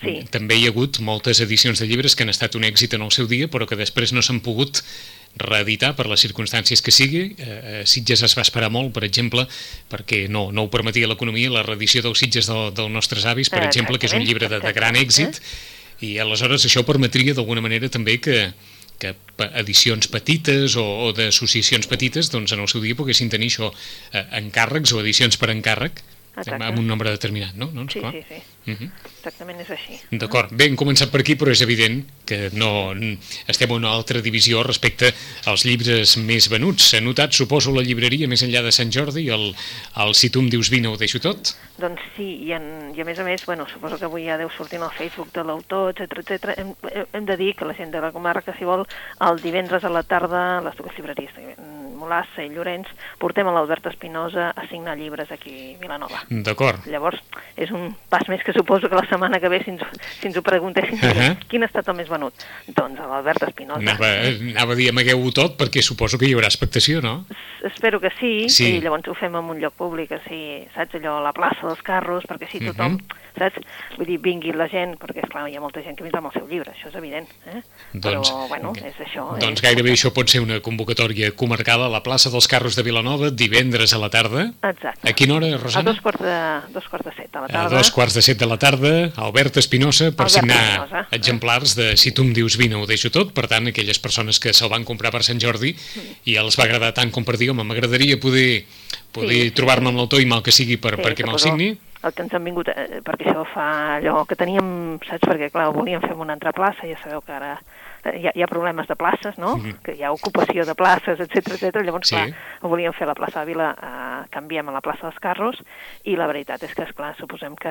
Sí. 0.00 0.24
També 0.30 0.56
hi 0.56 0.66
ha 0.66 0.70
hagut 0.70 0.98
moltes 1.00 1.40
edicions 1.40 1.78
de 1.78 1.86
llibres 1.86 2.16
que 2.16 2.24
han 2.24 2.32
estat 2.32 2.54
un 2.54 2.64
èxit 2.64 2.94
en 2.94 3.02
el 3.02 3.12
seu 3.12 3.26
dia, 3.26 3.46
però 3.46 3.68
que 3.68 3.76
després 3.76 4.12
no 4.12 4.22
s'han 4.22 4.40
pogut 4.40 4.82
reeditar 5.40 5.94
per 5.96 6.06
les 6.10 6.20
circumstàncies 6.20 6.82
que 6.84 6.92
sigui. 6.92 7.22
Eh, 7.38 7.46
eh, 7.46 7.82
Sitges 7.88 8.22
es 8.26 8.36
va 8.36 8.44
esperar 8.44 8.70
molt, 8.72 8.92
per 8.94 9.04
exemple, 9.08 9.46
perquè 9.90 10.26
no, 10.28 10.50
no 10.52 10.66
ho 10.66 10.72
permetia 10.72 11.08
l'economia, 11.08 11.50
la 11.52 11.64
reedició 11.66 12.02
dels 12.04 12.20
Sitges 12.20 12.50
del, 12.50 12.72
dels 12.76 12.92
nostres 12.92 13.26
avis, 13.28 13.50
per 13.52 13.64
exemple, 13.66 13.98
que 13.98 14.10
és 14.10 14.16
un 14.18 14.26
llibre 14.26 14.50
de, 14.52 14.60
de 14.62 14.74
gran 14.76 14.98
èxit, 15.00 15.40
i 16.02 16.16
aleshores 16.18 16.66
això 16.66 16.82
permetria 16.84 17.34
d'alguna 17.34 17.62
manera 17.64 17.88
també 17.92 18.18
que, 18.20 18.50
que 19.00 19.14
edicions 19.62 20.10
petites 20.10 20.76
o, 20.76 20.84
o 21.06 21.12
d'associacions 21.16 21.88
petites 21.90 22.30
doncs 22.32 22.54
en 22.54 22.62
el 22.62 22.70
seu 22.70 22.82
dia 22.84 22.98
poguessin 22.98 23.30
tenir 23.32 23.52
això, 23.52 23.70
eh, 24.12 24.24
encàrrecs 24.42 24.92
o 24.92 25.00
edicions 25.02 25.38
per 25.40 25.52
encàrrec 25.54 26.02
Exacte. 26.34 26.64
amb 26.64 26.78
un 26.78 26.86
nombre 26.86 27.10
determinat, 27.10 27.54
no? 27.54 27.66
Doncs, 27.66 27.92
Sí, 27.92 28.00
clar. 28.00 28.12
sí, 28.12 28.22
sí. 28.28 28.42
Uh 28.64 28.74
-huh. 28.78 28.90
Exactament 29.18 29.60
és 29.60 29.70
així. 29.70 30.00
D'acord, 30.10 30.52
bé, 30.52 30.66
hem 30.66 30.76
començat 30.76 31.10
per 31.10 31.20
aquí, 31.20 31.34
però 31.34 31.50
és 31.50 31.60
evident 31.60 32.04
que 32.24 32.50
no 32.54 32.94
estem 33.46 33.70
en 33.70 33.76
una 33.76 33.90
altra 33.90 34.20
divisió 34.20 34.62
respecte 34.62 35.12
als 35.46 35.64
llibres 35.64 36.16
més 36.16 36.48
venuts. 36.48 36.94
He 36.94 37.00
notat, 37.00 37.32
suposo, 37.32 37.72
la 37.72 37.82
llibreria 37.82 38.28
més 38.28 38.42
enllà 38.42 38.62
de 38.62 38.72
Sant 38.72 38.90
Jordi, 38.90 39.28
el, 39.28 39.54
el 39.96 40.14
Si 40.14 40.30
tu 40.30 40.40
em 40.40 40.48
dius 40.48 40.70
vine 40.70 40.88
ho 40.88 40.96
deixo 40.96 41.18
tot. 41.18 41.56
Doncs 41.78 42.00
sí, 42.16 42.44
i, 42.46 42.52
en, 42.52 42.94
i 42.94 43.00
a 43.00 43.04
més 43.04 43.18
a 43.18 43.24
més, 43.24 43.44
bueno, 43.44 43.66
suposo 43.68 43.98
que 43.98 44.04
avui 44.04 44.24
ja 44.24 44.38
deu 44.38 44.48
sortir 44.50 44.78
en 44.78 44.84
el 44.84 44.90
Facebook 44.96 45.32
de 45.32 45.44
l'autor, 45.44 45.90
etc 45.90 46.18
etc. 46.18 46.54
Hem, 46.56 46.74
hem 47.12 47.24
de 47.24 47.36
dir 47.36 47.54
que 47.56 47.64
la 47.64 47.74
gent 47.74 47.90
de 47.90 48.00
la 48.00 48.12
comarca, 48.12 48.54
si 48.56 48.64
vol, 48.64 48.86
el 49.20 49.40
divendres 49.42 49.84
a 49.84 49.88
la 49.88 50.02
tarda, 50.02 50.60
les 50.62 50.76
dues 50.76 50.94
llibreries, 50.96 51.30
Molassa 52.02 52.42
i 52.42 52.50
Llorenç, 52.50 52.88
portem 53.22 53.46
a 53.46 53.52
l'Albert 53.54 53.86
Espinosa 53.92 54.50
a 54.56 54.66
signar 54.68 54.96
llibres 54.98 55.30
aquí 55.30 55.74
a 55.76 55.78
Vilanova. 55.82 56.22
D'acord. 56.28 56.84
Llavors, 56.90 57.20
és 57.56 57.70
un 57.70 57.94
pas 58.10 58.26
més 58.28 58.42
que 58.42 58.52
suposo 58.56 58.88
que 58.90 58.98
la 58.98 59.06
setmana 59.06 59.38
que 59.40 59.48
ve, 59.52 59.62
si 59.62 59.70
ens, 59.70 59.82
si 60.20 60.26
ens 60.28 60.36
ho 60.36 60.42
preguntessin, 60.42 60.98
Uh 61.02 61.14
-huh. 61.14 61.36
quin 61.48 61.62
ha 61.62 61.66
estat 61.66 61.88
el 61.88 61.94
més 61.96 62.08
venut? 62.08 62.34
Doncs 62.66 62.98
a 63.00 63.06
l'Albert 63.06 63.42
Espinosa. 63.42 63.78
Anava, 63.80 64.06
anava 64.52 64.72
a 64.72 64.76
dir 64.76 64.88
amagueu-ho 64.90 65.30
tot 65.32 65.56
perquè 65.58 65.80
suposo 65.82 66.18
que 66.18 66.26
hi 66.26 66.34
haurà 66.34 66.46
expectació, 66.46 67.00
no? 67.00 67.24
Espero 67.62 68.00
que 68.00 68.10
sí, 68.18 68.48
Sí. 68.48 68.76
i 68.76 68.80
llavors 68.80 69.06
ho 69.08 69.14
fem 69.14 69.34
en 69.36 69.44
un 69.44 69.58
lloc 69.60 69.74
públic, 69.74 70.10
així, 70.12 70.66
saps, 70.74 70.94
allò, 70.94 71.18
a 71.18 71.22
la 71.22 71.32
plaça 71.32 71.66
dels 71.66 71.82
carros, 71.82 72.24
perquè 72.24 72.44
així 72.46 72.58
tothom, 72.66 72.92
Mhm. 72.92 73.06
saps, 73.38 73.58
vull 73.96 74.06
dir, 74.06 74.18
vingui 74.20 74.52
la 74.52 74.68
gent, 74.68 74.98
perquè, 74.98 75.22
esclar, 75.22 75.48
hi 75.48 75.56
ha 75.56 75.60
molta 75.60 75.82
gent 75.82 75.96
que 75.96 76.04
vindrà 76.04 76.18
amb 76.18 76.26
el 76.26 76.32
seu 76.32 76.46
llibre, 76.48 76.72
això 76.72 76.88
és 76.88 76.94
evident, 76.94 77.28
eh? 77.46 77.62
Doncs, 77.92 78.30
Però, 78.30 78.48
bueno, 78.48 78.72
és 78.76 78.94
això. 79.00 79.38
Doncs 79.38 79.60
és... 79.60 79.62
gairebé 79.62 79.92
això 79.92 80.12
pot 80.12 80.28
ser 80.28 80.40
una 80.40 80.60
convocatòria 80.60 81.30
comarcal 81.34 81.82
a 81.82 81.88
la 81.92 82.00
plaça 82.02 82.30
dels 82.32 82.48
Carros 82.48 82.74
de 82.74 82.82
Vilanova, 82.82 83.30
divendres 83.30 83.92
a 83.94 83.98
la 84.00 84.08
tarda. 84.10 84.48
Exacte. 84.64 85.04
A 85.08 85.12
quina 85.12 85.36
hora, 85.36 85.52
A 85.54 85.58
Rosana? 85.60 85.90
dos 85.92 86.00
quarts 86.00 86.22
de, 86.24 86.36
dos 86.72 86.88
quarts 86.88 87.06
de 87.06 87.12
set 87.20 87.36
a 87.36 87.40
la 87.44 87.46
A 87.46 87.52
tarda. 87.52 87.76
dos 87.78 87.90
quarts 87.92 88.14
de 88.16 88.22
set 88.22 88.38
de 88.40 88.46
la 88.48 88.58
tarda, 88.58 89.12
Albert 89.16 89.56
Espinosa, 89.62 90.10
per 90.10 90.26
Albert 90.26 90.34
signar 90.34 90.62
Espinosa. 90.72 91.06
exemplars 91.12 91.76
de 91.76 91.96
Si 91.96 92.12
tu 92.12 92.22
em 92.24 92.32
dius 92.32 92.56
vine 92.56 92.74
ho 92.80 92.86
deixo 92.86 93.10
tot, 93.12 93.32
per 93.36 93.46
tant, 93.46 93.68
aquelles 93.68 93.98
persones 94.00 94.40
que 94.40 94.52
se'l 94.52 94.68
van 94.72 94.84
comprar 94.88 95.12
per 95.12 95.22
Sant 95.22 95.38
Jordi 95.38 95.76
i 96.24 96.36
els 96.40 96.56
va 96.58 96.64
agradar 96.64 96.92
tant 96.94 97.10
com 97.12 97.24
per 97.24 97.36
dir, 97.36 97.50
home, 97.52 97.62
m'agradaria 97.64 98.18
poder, 98.18 98.64
poder 99.12 99.42
Sí, 99.48 99.50
trobar-me 99.52 99.88
amb 99.92 99.98
l'autor 99.98 100.20
i 100.20 100.26
mal 100.26 100.42
que 100.42 100.52
sigui 100.52 100.76
per, 100.80 100.96
Sí, 100.96 101.02
perquè 101.04 101.26
me'l 101.28 101.38
signi. 101.38 101.72
El 102.02 102.10
que 102.12 102.22
ens 102.24 102.32
han 102.34 102.42
vingut, 102.42 102.66
eh, 102.66 102.98
perquè 103.04 103.28
això 103.30 103.44
fa 103.54 103.66
allò 104.00 104.24
que 104.26 104.34
teníem, 104.34 104.98
saps, 105.06 105.22
perquè 105.22 105.52
clar, 105.54 105.68
volíem 105.72 106.00
fer 106.02 106.16
una 106.18 106.32
altra 106.34 106.50
plaça, 106.52 106.82
ja 106.88 106.96
sabeu 106.98 107.20
que 107.22 107.30
ara 107.30 107.52
eh, 107.54 107.81
hi 108.04 108.26
ha, 108.26 108.32
hi 108.34 108.42
ha 108.42 108.46
problemes 108.50 108.88
de 108.88 108.96
places, 108.96 109.38
no? 109.38 109.56
Mhm. 109.56 109.76
Que 109.82 109.94
hi 109.94 110.02
ha 110.02 110.10
ocupació 110.12 110.64
de 110.66 110.74
places, 110.74 111.20
etc 111.20 111.52
etc. 111.54 111.82
llavors, 111.84 112.08
Sí. 112.08 112.16
clar, 112.16 112.32
volíem 112.60 112.92
fer 112.92 113.06
la 113.06 113.14
plaça 113.14 113.40
de 113.40 113.46
Vila, 113.46 113.76
eh, 113.80 114.26
canviem 114.30 114.68
a 114.68 114.72
la 114.72 114.80
plaça 114.80 115.06
dels 115.08 115.18
Carros, 115.20 115.56
i 116.04 116.16
la 116.16 116.26
veritat 116.26 116.62
és 116.62 116.74
que, 116.74 116.82
esclar, 116.82 117.14
suposem 117.16 117.54
que, 117.56 117.68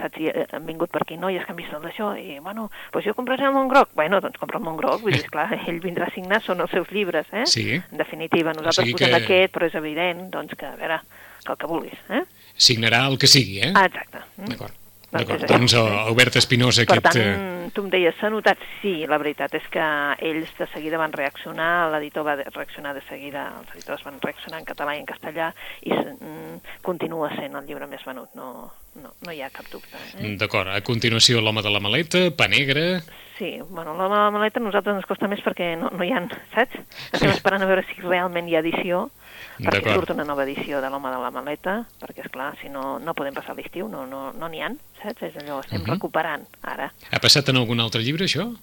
saps, 0.00 0.18
hi, 0.18 0.32
han 0.52 0.66
vingut 0.66 0.90
per 0.90 1.02
aquí 1.02 1.16
noies 1.16 1.44
que 1.44 1.52
han 1.52 1.56
vist 1.56 1.70
tot 1.70 1.84
això, 1.84 2.12
i, 2.18 2.38
bueno, 2.40 2.70
doncs 2.92 3.06
jo 3.06 3.14
compraré 3.14 3.44
el 3.44 3.52
Montgroc. 3.52 3.90
Bueno, 3.94 4.20
doncs 4.20 4.38
compra 4.38 4.58
el 4.58 4.64
Montgroc, 4.64 5.00
vull 5.00 5.12
dir, 5.12 5.22
esclar, 5.22 5.52
ell 5.68 5.80
vindrà 5.80 6.08
a 6.08 6.10
signar, 6.14 6.42
són 6.42 6.60
els 6.60 6.70
seus 6.70 6.90
llibres, 6.90 7.26
eh? 7.32 7.46
Sí. 7.46 7.74
En 7.74 7.98
definitiva, 7.98 8.52
nosaltres 8.52 8.76
sigui 8.84 8.92
posem 8.92 9.08
que- 9.10 9.24
aquest, 9.24 9.54
però 9.54 9.66
és 9.66 9.74
evident, 9.74 10.30
doncs, 10.30 10.54
que, 10.56 10.66
a 10.66 10.74
veure, 10.76 11.00
que 11.44 11.52
el 11.52 11.58
que 11.58 11.66
vulguis, 11.66 11.98
eh? 12.10 12.24
Signarà 12.56 13.06
el 13.08 13.16
que 13.18 13.26
sigui, 13.28 13.60
eh? 13.62 13.72
Ah, 13.74 13.84
exacte. 13.86 14.18
Mm. 14.36 14.44
D'acord. 14.48 14.72
D'acord. 15.10 15.44
Doncs 15.48 15.72
eh? 15.74 15.82
Albert 16.04 16.36
Espinosa, 16.36 16.84
Per 16.84 16.98
aquest... 16.98 17.16
tant, 17.16 17.44
eh, 17.66 17.70
tu 17.72 17.84
em 17.86 17.88
deies, 17.92 18.14
s'ha 18.20 18.28
notat? 18.32 18.60
Sí, 18.82 19.06
la 19.08 19.16
veritat 19.20 19.54
és 19.56 19.64
que 19.72 19.84
ells 20.28 20.50
de 20.58 20.66
seguida 20.74 20.98
van 21.00 21.14
reaccionar, 21.16 21.88
l'editor 21.94 22.26
va 22.26 22.34
de- 22.36 22.44
reaccionar 22.52 22.92
de 22.96 23.00
seguida, 23.08 23.46
els 23.60 23.72
editors 23.76 24.04
van 24.04 24.18
reaccionar 24.20 24.60
en 24.60 24.66
català 24.68 24.96
i 24.96 25.00
en 25.00 25.06
castellà, 25.08 25.48
i 25.88 25.92
mm, 25.94 26.58
continua 26.84 27.30
sent 27.36 27.56
el 27.56 27.64
llibre 27.68 27.88
més 27.88 28.04
venut, 28.04 28.28
no, 28.36 28.68
no, 29.00 29.14
no 29.24 29.32
hi 29.32 29.40
ha 29.40 29.48
cap 29.54 29.68
dubte. 29.72 29.96
Eh? 30.18 30.34
D'acord. 30.36 30.68
A 30.68 30.82
continuació, 30.84 31.40
l'home 31.40 31.64
de 31.64 31.72
la 31.72 31.80
maleta, 31.80 32.28
pa 32.36 32.48
negre... 32.52 33.00
Sí, 33.38 33.52
bueno, 33.70 33.92
la, 33.94 34.08
la 34.10 34.22
maleta 34.34 34.58
a 34.58 34.64
nosaltres 34.64 34.96
ens 34.98 35.06
costa 35.06 35.28
més 35.30 35.38
perquè 35.46 35.76
no, 35.78 35.92
no 35.94 36.02
hi 36.02 36.10
ha, 36.10 36.24
saps? 36.56 36.74
Estem 37.14 37.30
esperant 37.30 37.62
a 37.62 37.68
veure 37.70 37.84
si 37.86 38.00
realment 38.02 38.48
hi 38.50 38.56
ha 38.58 38.62
edició, 38.64 39.04
perquè 39.58 39.94
surt 39.94 40.10
una 40.10 40.24
nova 40.24 40.44
edició 40.44 40.80
de 40.80 40.88
l'home 40.90 41.10
de 41.10 41.18
la 41.18 41.30
maleta, 41.30 41.84
perquè, 42.00 42.24
és 42.24 42.30
clar 42.30 42.54
si 42.62 42.68
no, 42.68 42.98
no 42.98 43.14
podem 43.14 43.34
passar 43.34 43.56
l'estiu, 43.56 43.88
no 43.88 44.04
n'hi 44.06 44.38
no, 44.38 44.48
n'hi 44.48 44.62
ha, 44.62 44.70
saps? 45.02 45.22
És 45.22 45.36
allò, 45.36 45.60
estem 45.60 45.82
Mhm. 45.82 45.90
recuperant 45.90 46.46
ara. 46.62 46.92
Ha 47.10 47.18
passat 47.18 47.48
en 47.48 47.56
algun 47.56 47.80
altre 47.80 48.02
llibre, 48.02 48.24
això? 48.24 48.54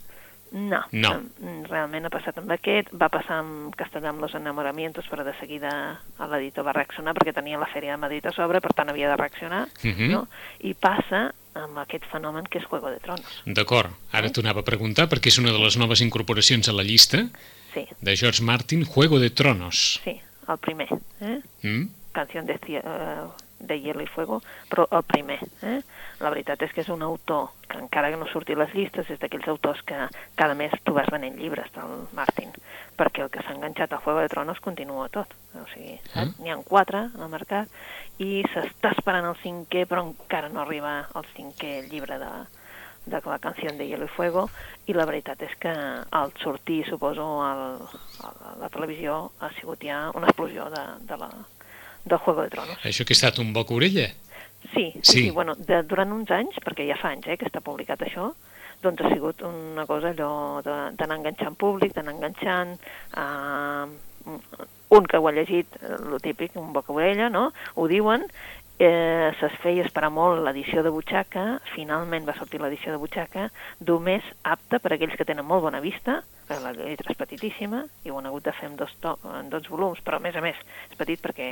No, 0.52 0.80
No. 0.92 1.10
mm, 1.42 1.66
realment 1.68 2.06
ha 2.06 2.10
passat 2.10 2.38
amb 2.38 2.52
aquest, 2.52 2.88
va 2.94 3.10
passar 3.10 3.40
amb 3.42 3.76
Castellà 3.76 4.10
amb 4.10 4.22
los 4.22 4.34
enamoramientos, 4.36 5.04
però 5.10 5.24
de 5.26 5.34
seguida 5.40 6.00
l'editor 6.32 6.64
va 6.64 6.72
reaccionar 6.72 7.14
perquè 7.14 7.34
tenia 7.34 7.58
la 7.58 7.66
Fèria 7.68 7.92
de 7.92 7.98
Madrid 7.98 8.26
a 8.26 8.32
sobre, 8.32 8.62
per 8.62 8.72
tant 8.74 8.88
havia 8.90 9.10
de 9.10 9.18
reaccionar, 9.18 9.68
Mhm. 9.84 10.12
no? 10.12 10.28
I 10.62 10.74
passa 10.76 11.34
amb 11.56 11.78
aquest 11.80 12.06
fenomen 12.12 12.46
que 12.46 12.60
és 12.60 12.66
Juego 12.66 12.90
de 12.90 13.00
Tronos. 13.00 13.42
D'acord. 13.46 13.92
Ara 14.14 14.30
t'ho 14.30 14.42
anava 14.42 14.62
a 14.62 14.64
preguntar 14.64 15.10
perquè 15.10 15.28
és 15.28 15.38
una 15.40 15.52
de 15.52 15.60
les 15.60 15.78
noves 15.78 16.00
incorporacions 16.02 16.70
a 16.70 16.74
la 16.74 16.84
llista 16.84 17.28
Sí, 17.74 17.86
de 18.00 18.16
George 18.16 18.42
Martin, 18.44 18.86
Juego 18.86 19.20
de 19.20 19.30
Tronos. 19.32 20.00
sí, 20.06 20.22
el 20.48 20.58
primer, 20.58 20.90
eh? 21.22 21.42
Mm? 21.64 21.88
Canción 22.16 22.46
de, 22.46 22.60
eh, 22.68 23.28
de 23.60 23.80
Hielo 23.80 24.02
i 24.02 24.08
Fuego, 24.08 24.42
però 24.70 24.88
el 24.92 25.04
primer. 25.04 25.40
Eh? 25.62 25.82
La 26.20 26.32
veritat 26.32 26.62
és 26.64 26.74
que 26.74 26.84
és 26.84 26.90
un 26.90 27.04
autor 27.04 27.50
que 27.68 27.78
encara 27.82 28.12
que 28.12 28.20
no 28.20 28.28
surti 28.32 28.56
a 28.56 28.60
les 28.62 28.74
llistes 28.76 29.10
és 29.12 29.20
d'aquells 29.20 29.48
autors 29.52 29.82
que 29.88 30.08
cada 30.40 30.56
mes 30.56 30.72
tu 30.84 30.94
vas 30.96 31.10
venent 31.12 31.36
llibres 31.40 31.72
del 31.76 32.06
Martin, 32.16 32.54
perquè 32.96 33.26
el 33.26 33.32
que 33.34 33.44
s'ha 33.44 33.56
enganxat 33.56 33.94
al 33.94 34.04
Juego 34.06 34.24
de 34.24 34.32
Tronos 34.32 34.62
continua 34.64 35.10
tot. 35.10 35.34
O 35.56 35.66
sigui, 35.74 35.98
saps? 36.12 36.36
Ah. 36.36 36.44
N'hi 36.44 36.54
ha 36.54 36.60
quatre 36.64 37.08
al 37.10 37.32
mercat 37.32 37.72
i 38.24 38.44
s'està 38.54 38.94
esperant 38.96 39.28
el 39.28 39.40
cinquè, 39.42 39.86
però 39.90 40.06
encara 40.08 40.52
no 40.52 40.64
arriba 40.64 41.02
el 41.16 41.28
cinquè 41.36 41.82
llibre 41.90 42.20
de, 42.22 42.32
de 43.06 43.22
la 43.26 43.40
canció 43.40 43.72
de 43.72 43.88
Hielo 43.88 44.06
y 44.06 44.14
Fuego 44.16 44.48
i 44.90 44.94
la 44.94 45.06
veritat 45.06 45.42
és 45.46 45.54
que 45.62 45.70
al 45.72 46.32
sortir, 46.42 46.84
suposo, 46.90 47.26
al, 47.46 47.78
a 48.26 48.56
la 48.62 48.70
televisió 48.74 49.32
ha 49.40 49.52
sigut 49.60 49.84
ja 49.86 50.10
una 50.16 50.28
explosió 50.32 50.66
de, 50.74 50.84
de 51.06 51.18
la, 51.22 51.30
del 52.06 52.18
Juego 52.20 52.42
de 52.44 52.50
Tronos. 52.50 52.80
Això 52.84 53.06
que 53.06 53.14
ha 53.14 53.20
estat 53.20 53.40
un 53.40 53.54
boca 53.54 53.74
orella? 53.78 54.10
Sí, 54.74 54.92
sí, 54.94 55.02
Sí. 55.04 55.22
sí. 55.26 55.30
bueno, 55.32 55.54
de, 55.56 55.84
durant 55.84 56.12
uns 56.12 56.32
anys, 56.34 56.58
perquè 56.66 56.88
ja 56.90 56.98
fa 56.98 57.12
anys 57.14 57.28
eh, 57.30 57.38
que 57.38 57.46
està 57.46 57.62
publicat 57.62 58.02
això, 58.02 58.32
doncs 58.82 59.02
ha 59.06 59.14
sigut 59.14 59.42
una 59.46 59.86
cosa 59.86 60.10
allò 60.12 60.62
d'anar 60.66 61.20
enganxant 61.20 61.56
públic, 61.56 61.94
d'anar 61.94 62.16
enganxant... 62.18 62.76
Eh, 63.16 63.86
un 64.90 65.06
que 65.06 65.18
ho 65.18 65.28
ha 65.28 65.32
llegit, 65.36 65.68
el 65.86 66.16
típic, 66.22 66.56
un 66.58 66.72
boca 66.74 66.94
orella, 66.94 67.28
no? 67.30 67.52
Ho 67.76 67.86
diuen, 67.88 68.24
eh, 68.80 69.32
feia 69.64 69.86
esperar 69.86 70.10
molt 70.12 70.44
l'edició 70.44 70.84
de 70.84 70.92
butxaca, 70.92 71.60
finalment 71.74 72.26
va 72.28 72.36
sortir 72.38 72.60
l'edició 72.62 72.92
de 72.92 73.00
butxaca, 73.02 73.50
només 73.88 74.24
apta 74.44 74.80
per 74.80 74.92
a 74.92 74.96
aquells 74.96 75.16
que 75.16 75.26
tenen 75.28 75.46
molt 75.46 75.64
bona 75.64 75.80
vista, 75.84 76.22
perquè 76.46 76.62
la 76.62 76.74
lletra 76.78 77.12
és 77.14 77.18
petitíssima, 77.18 77.84
i 78.06 78.12
ho 78.12 78.20
han 78.20 78.28
hagut 78.30 78.44
de 78.46 78.54
fer 78.54 78.70
en 78.70 78.76
dos, 78.78 78.92
to 79.02 79.16
en 79.40 79.50
dos 79.50 79.66
volums, 79.72 80.02
però 80.06 80.20
a 80.20 80.24
més 80.24 80.36
a 80.36 80.44
més 80.46 80.60
és 80.92 80.98
petit 81.00 81.22
perquè 81.24 81.50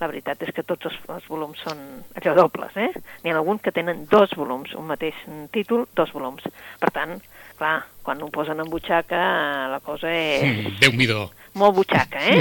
la 0.00 0.06
veritat 0.08 0.42
és 0.46 0.54
que 0.56 0.62
tots 0.64 0.86
els, 0.88 0.96
els 1.12 1.26
volums 1.28 1.60
són 1.60 1.82
allò 2.16 2.34
dobles, 2.38 2.76
eh? 2.76 2.88
N'hi 3.24 3.34
ha 3.34 3.36
alguns 3.36 3.60
que 3.60 3.72
tenen 3.74 4.06
dos 4.08 4.32
volums, 4.38 4.72
un 4.78 4.86
mateix 4.88 5.14
títol, 5.52 5.86
dos 5.94 6.12
volums. 6.16 6.46
Per 6.80 6.90
tant, 6.94 7.18
clar, 7.58 7.82
quan 8.02 8.22
ho 8.22 8.30
posen 8.32 8.62
en 8.64 8.70
butxaca, 8.72 9.20
eh, 9.20 9.68
la 9.74 9.80
cosa 9.84 10.08
és 10.08 10.40
Mm, 10.40 10.78
Déu-m'hi-do. 10.80 11.30
molt 11.54 11.74
butxaca, 11.76 12.22
eh? 12.32 12.40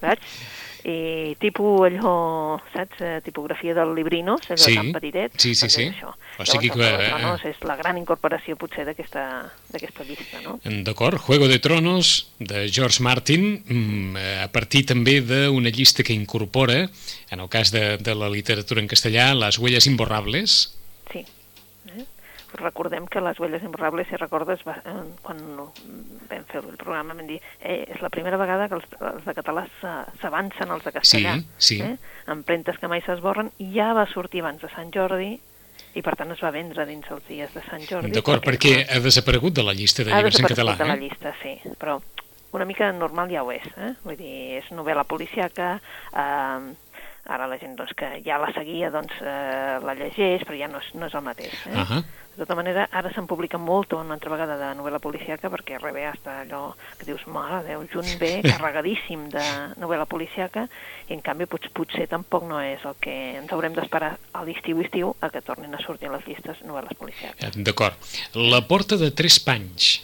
Saps? 0.00 0.75
I 0.86 1.34
tipus 1.42 1.88
allò, 1.88 2.60
saps, 2.70 3.00
eh, 3.02 3.20
tipografia 3.24 3.74
del 3.74 3.92
Librinos, 3.96 4.44
allò 4.52 4.62
Sí, 4.62 4.74
tan 4.76 4.92
petitet. 4.94 5.32
sí, 5.36 5.54
sí, 5.58 5.68
sí. 5.68 5.88
Això. 5.90 6.12
O 6.38 6.44
sigui 6.46 6.68
Llavors, 6.68 6.86
que, 6.86 6.94
el 6.94 7.00
eh, 7.00 7.08
Tronos 7.10 7.44
és 7.48 7.56
la 7.66 7.74
gran 7.80 7.98
incorporació 7.98 8.54
potser 8.60 8.84
d'aquesta 8.86 9.50
d'aquesta 9.72 10.04
llista, 10.06 10.40
no? 10.44 10.60
D'acord, 10.86 11.18
Juego 11.18 11.48
de 11.48 11.58
Tronos, 11.58 12.30
de 12.38 12.68
George 12.70 13.02
Martin, 13.02 13.64
mm, 13.66 14.16
eh, 14.16 14.42
a 14.44 14.48
partir 14.52 14.84
també 14.86 15.20
d'una 15.22 15.70
llista 15.74 16.04
que 16.04 16.14
incorpora, 16.14 16.84
en 17.30 17.40
el 17.40 17.48
cas 17.48 17.72
de, 17.72 17.96
de 17.98 18.14
la 18.14 18.30
literatura 18.30 18.80
en 18.80 18.86
castellà, 18.86 19.32
les 19.34 19.58
huelles 19.58 19.86
imborrables. 19.88 20.76
Sí. 21.10 21.24
Eh? 21.96 22.04
Recordem 22.56 23.06
que 23.06 23.20
les 23.20 23.38
huelles 23.38 23.62
imborrables, 23.62 24.08
si 24.08 24.16
recordes, 24.16 24.62
va, 24.66 24.76
eh, 24.84 24.94
quan 25.22 25.38
vam 25.56 26.44
fer 26.50 26.62
el 26.62 26.76
programa 26.76 27.14
vam 27.14 27.26
dir 27.28 27.40
eh, 27.60 27.84
és 27.94 28.00
la 28.02 28.08
primera 28.10 28.36
vegada 28.40 28.68
que 28.68 28.74
els, 28.78 28.86
els 29.00 29.24
de 29.26 29.34
català 29.36 29.66
s'a- 29.80 30.06
s'avancen 30.20 30.70
als 30.70 30.84
de 30.84 30.92
castellà. 30.92 31.36
Sí, 31.58 31.76
sí. 31.76 31.80
Eh? 31.82 31.96
Empremtes 32.32 32.78
que 32.78 32.88
mai 32.88 33.02
s'esborren, 33.04 33.50
i 33.58 33.72
ja 33.74 33.92
va 33.96 34.06
sortir 34.10 34.40
abans 34.44 34.62
de 34.62 34.70
Sant 34.74 34.90
Jordi, 34.94 35.34
i 35.96 36.02
per 36.04 36.16
tant 36.16 36.30
es 36.32 36.40
va 36.44 36.50
vendre 36.52 36.84
dins 36.88 37.06
els 37.10 37.24
dies 37.28 37.52
de 37.54 37.62
Sant 37.70 37.82
Jordi. 37.88 38.10
D'acord, 38.12 38.42
perquè 38.44 38.74
clar, 38.84 38.96
ha 38.96 39.00
desaparegut 39.04 39.54
de 39.56 39.62
la 39.64 39.72
llista 39.76 40.04
de 40.04 40.12
ha 40.12 40.18
llibres 40.20 40.40
en 40.40 40.46
desaparegut 40.46 40.76
català. 40.76 40.76
de 40.84 40.88
la 40.90 40.96
Eh? 40.96 41.00
llista, 41.08 41.34
sí, 41.42 41.54
però 41.80 42.00
una 42.52 42.64
mica 42.64 42.90
normal 42.92 43.28
ja 43.32 43.42
ho 43.44 43.50
és, 43.52 43.64
eh? 43.76 43.94
Vull 44.04 44.16
dir, 44.16 44.58
és 44.62 44.68
novel·la 44.72 45.04
policiaca, 45.04 45.80
eh, 46.12 46.74
ara 47.28 47.46
la 47.50 47.58
gent 47.58 47.76
doncs, 47.78 47.92
que 47.98 48.22
ja 48.24 48.38
la 48.38 48.52
seguia 48.54 48.90
doncs, 48.90 49.12
eh, 49.20 49.78
la 49.82 49.94
llegeix, 49.98 50.44
però 50.46 50.56
ja 50.58 50.68
no 50.68 50.78
és, 50.78 50.92
no 50.94 51.06
és 51.06 51.14
el 51.14 51.22
mateix. 51.26 51.54
Eh? 51.66 51.74
Ahà. 51.82 52.02
De 52.36 52.44
tota 52.44 52.54
manera, 52.54 52.82
ara 52.92 53.08
se'n 53.14 53.24
publica 53.26 53.56
molt 53.56 53.94
una 53.96 54.12
altra 54.12 54.28
vegada 54.28 54.58
de 54.60 54.66
novel·la 54.76 54.98
policiaca 55.00 55.48
perquè 55.48 55.78
rebé 55.80 56.02
hasta 56.04 56.42
allò 56.42 56.74
que 56.98 57.06
dius, 57.08 57.22
mare 57.32 57.62
Déu, 57.64 57.86
junt 57.88 58.10
ve 58.20 58.42
carregadíssim 58.44 59.30
de 59.32 59.44
novel·la 59.80 60.04
policiaca 60.04 60.66
i 61.08 61.14
en 61.16 61.22
canvi 61.24 61.46
pot, 61.48 61.64
potser 61.72 62.04
tampoc 62.12 62.44
no 62.44 62.60
és 62.60 62.84
el 62.84 62.92
que 63.00 63.14
ens 63.38 63.50
haurem 63.56 63.72
d'esperar 63.72 64.18
a 64.36 64.44
l'estiu-estiu 64.44 65.14
a 65.24 65.30
que 65.32 65.40
tornin 65.40 65.72
a 65.74 65.80
sortir 65.80 66.10
les 66.12 66.26
llistes 66.28 66.60
novel·les 66.68 66.92
policiaques. 67.00 67.56
Eh, 67.56 67.62
D'acord. 67.64 67.96
La 68.34 68.60
porta 68.68 68.98
de 69.00 69.10
tres 69.16 69.40
panys, 69.40 70.02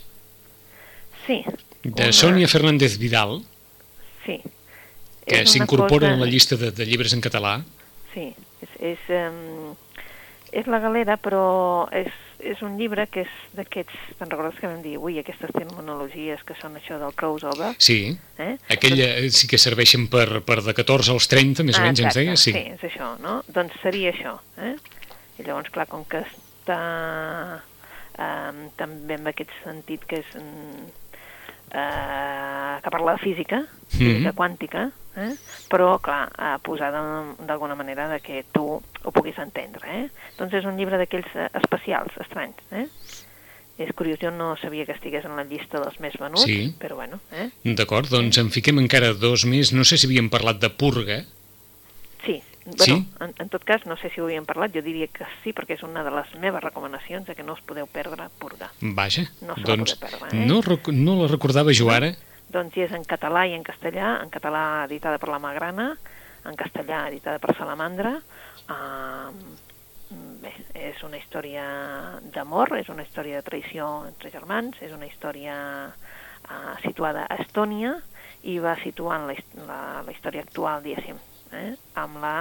Sí. 1.27 1.45
de 1.85 1.91
una- 2.03 2.13
Sònia 2.13 2.49
Fernández 2.49 2.97
Vidal, 2.99 3.43
Sí. 4.25 4.41
Que 5.27 5.45
s'incorpora 5.47 6.09
cosa- 6.09 6.15
en 6.15 6.21
la 6.21 6.27
llista 6.27 6.57
de, 6.57 6.71
de 6.73 6.87
llibres 6.87 7.13
en 7.15 7.21
català. 7.21 7.61
Sí, 8.15 8.35
és, 8.63 8.75
és, 8.81 8.99
um, 9.09 9.73
és 10.53 10.67
la 10.69 10.79
galera, 10.83 11.17
però 11.17 11.89
és, 11.97 12.11
és 12.43 12.61
un 12.67 12.75
llibre 12.77 13.07
que 13.09 13.23
és 13.23 13.35
d'aquests, 13.57 13.95
te'n 14.19 14.29
recordes 14.33 14.59
que 14.61 14.67
vam 14.69 14.83
dir, 14.83 14.97
ui, 14.99 15.17
aquestes 15.23 15.53
terminologies 15.55 16.43
que 16.45 16.57
són 16.61 16.75
això 16.77 16.99
del 17.01 17.15
crossover, 17.15 17.71
Sí, 17.79 18.17
eh? 18.43 18.57
aquella 18.69 19.07
eh, 19.23 19.31
sí 19.31 19.47
que 19.49 19.59
serveixen 19.63 20.09
per, 20.13 20.43
per 20.45 20.61
de 20.67 20.75
14 20.75 21.13
als 21.15 21.29
30, 21.31 21.63
més 21.65 21.79
o 21.79 21.85
menys, 21.87 22.01
ens 22.03 22.11
exacte, 22.11 22.21
deia? 22.21 22.37
Sí. 22.37 22.53
Sí, 22.53 22.65
és 22.75 22.83
això, 22.91 23.13
no? 23.23 23.39
Doncs 23.49 23.79
seria 23.83 24.11
això, 24.13 24.35
eh? 24.59 24.75
I 25.39 25.47
llavors, 25.47 25.71
clar, 25.73 25.87
com 25.89 26.03
que 26.05 26.21
està 26.27 26.81
eh, 28.19 28.69
també 28.77 29.17
en 29.17 29.31
aquest 29.33 29.55
sentit 29.65 30.05
que 30.11 30.21
és 30.21 30.35
mm, 30.37 30.91
eh, 31.73 32.32
que 32.83 32.91
parla 32.91 33.13
de 33.13 33.19
física, 33.19 33.65
física 33.89 34.31
Mhm. 34.33 34.35
quàntica, 34.37 34.91
eh? 35.17 35.35
però, 35.71 36.01
clar, 36.01 36.31
eh, 36.39 36.59
posada 36.63 37.03
d'alguna 37.47 37.75
manera 37.75 38.09
de 38.09 38.21
que 38.21 38.45
tu 38.53 38.81
ho 39.05 39.11
puguis 39.13 39.39
entendre, 39.39 39.87
eh? 40.05 40.11
Doncs 40.39 40.55
és 40.55 40.65
un 40.65 40.77
llibre 40.77 40.99
d'aquells 40.99 41.29
eh, 41.35 41.49
especials, 41.55 42.13
estranys, 42.21 42.57
eh? 42.73 42.89
És 43.79 43.93
curiós, 43.97 44.19
jo 44.21 44.31
no 44.31 44.55
sabia 44.61 44.85
que 44.85 44.93
estigués 44.93 45.25
en 45.25 45.35
la 45.35 45.45
llista 45.45 45.81
dels 45.81 45.99
més 45.99 46.13
venuts, 46.21 46.43
Sí. 46.45 46.75
però 46.79 46.95
bueno, 46.97 47.21
eh? 47.33 47.51
D'acord, 47.65 48.09
doncs 48.11 48.37
en 48.39 48.51
fiquem 48.51 48.79
encara 48.79 49.15
dos 49.15 49.45
més. 49.47 49.73
No 49.73 49.83
sé 49.85 49.97
si 49.97 50.07
havíem 50.07 50.29
parlat 50.31 50.61
de 50.61 50.69
Purga. 50.71 51.25
Sí, 52.25 52.43
bueno, 52.65 52.85
Sí? 52.85 53.07
En, 53.21 53.35
en 53.39 53.49
tot 53.49 53.65
cas, 53.65 53.85
no 53.87 53.97
sé 53.97 54.11
si 54.11 54.21
ho 54.21 54.25
havíem 54.25 54.45
parlat, 54.47 54.73
jo 54.75 54.83
diria 54.83 55.09
que 55.09 55.25
sí, 55.43 55.53
perquè 55.53 55.75
és 55.75 55.83
una 55.83 56.05
de 56.05 56.11
les 56.15 56.35
meves 56.39 56.63
recomanacions 56.63 57.27
de 57.27 57.35
que 57.35 57.43
no 57.43 57.55
us 57.55 57.61
podeu 57.67 57.87
perdre 57.87 58.29
Purga. 58.39 58.71
Vaja, 58.81 59.25
No 59.41 59.55
doncs 59.57 59.97
perdre, 59.97 60.29
eh? 60.33 60.47
no, 60.47 60.61
no 60.93 61.17
la 61.23 61.29
recordava 61.29 61.73
jo 61.75 61.91
ara. 61.91 62.15
Doncs 62.53 62.77
hi 62.77 62.85
és 62.85 62.93
en 62.93 63.05
català 63.09 63.47
i 63.49 63.55
en 63.57 63.65
castellà, 63.65 64.19
en 64.21 64.31
català 64.33 64.85
editada 64.85 65.21
per 65.21 65.31
la 65.33 65.41
Magrana, 65.41 65.93
en 66.45 66.57
castellà 66.59 67.07
editada 67.09 67.41
per 67.41 67.55
Salamandra. 67.57 68.17
Uh, 68.69 69.31
bé, 70.43 70.53
és 70.77 71.01
una 71.07 71.17
història 71.17 71.65
d'amor, 72.35 72.75
és 72.77 72.91
una 72.93 73.07
història 73.07 73.41
de 73.41 73.47
traïció 73.47 73.89
entre 74.11 74.33
germans, 74.35 74.81
és 74.85 74.93
una 74.93 75.09
història 75.09 75.55
uh, 75.89 76.75
situada 76.85 77.25
a 77.25 77.39
Estònia 77.41 77.95
i 78.43 78.59
va 78.61 78.75
situant 78.83 79.29
la, 79.31 79.37
la, 79.69 79.79
la 80.05 80.13
història 80.13 80.43
actual, 80.45 80.83
diguéssim, 80.85 81.21
eh, 81.55 81.71
amb 82.03 82.19
la 82.21 82.35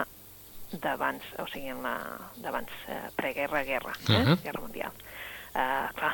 d'abans, 0.71 1.23
o 1.43 1.45
sigui, 1.51 1.69
en 1.71 1.83
la 1.83 1.95
d'abans 2.41 2.71
eh, 2.87 2.99
preguerra, 3.15 3.63
guerra, 3.67 3.93
eh, 4.07 4.17
Ahà. 4.17 4.37
guerra 4.43 4.63
mundial. 4.63 4.99
Uh, 5.51 5.87
clar, 5.97 6.13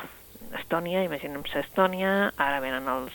Estònia, 0.58 1.04
imaginem-se 1.06 1.62
Estònia, 1.62 2.12
ara 2.42 2.58
venen 2.62 2.88
els, 2.90 3.14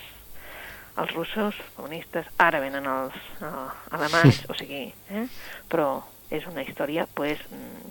els 1.00 1.12
russos, 1.14 1.58
comunistes, 1.76 2.26
ara 2.38 2.60
venen 2.62 2.86
els 2.86 3.16
uh, 3.42 3.70
alemanys, 3.96 4.44
o 4.50 4.56
sigui, 4.58 4.86
eh? 5.10 5.26
però 5.70 5.88
és 6.34 6.46
una 6.50 6.64
història 6.64 7.06
pues, 7.14 7.42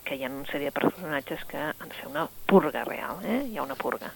que 0.03 0.17
hi 0.17 0.25
ha 0.25 0.31
una 0.31 0.47
sèrie 0.49 0.71
de 0.71 0.75
personatges 0.75 1.43
que 1.49 1.59
han 1.59 1.89
de 1.89 1.95
fer 1.95 2.09
una 2.09 2.25
purga 2.49 2.83
real, 2.87 3.19
eh? 3.23 3.43
hi 3.49 3.57
ha 3.57 3.65
una 3.65 3.77
purga. 3.79 4.11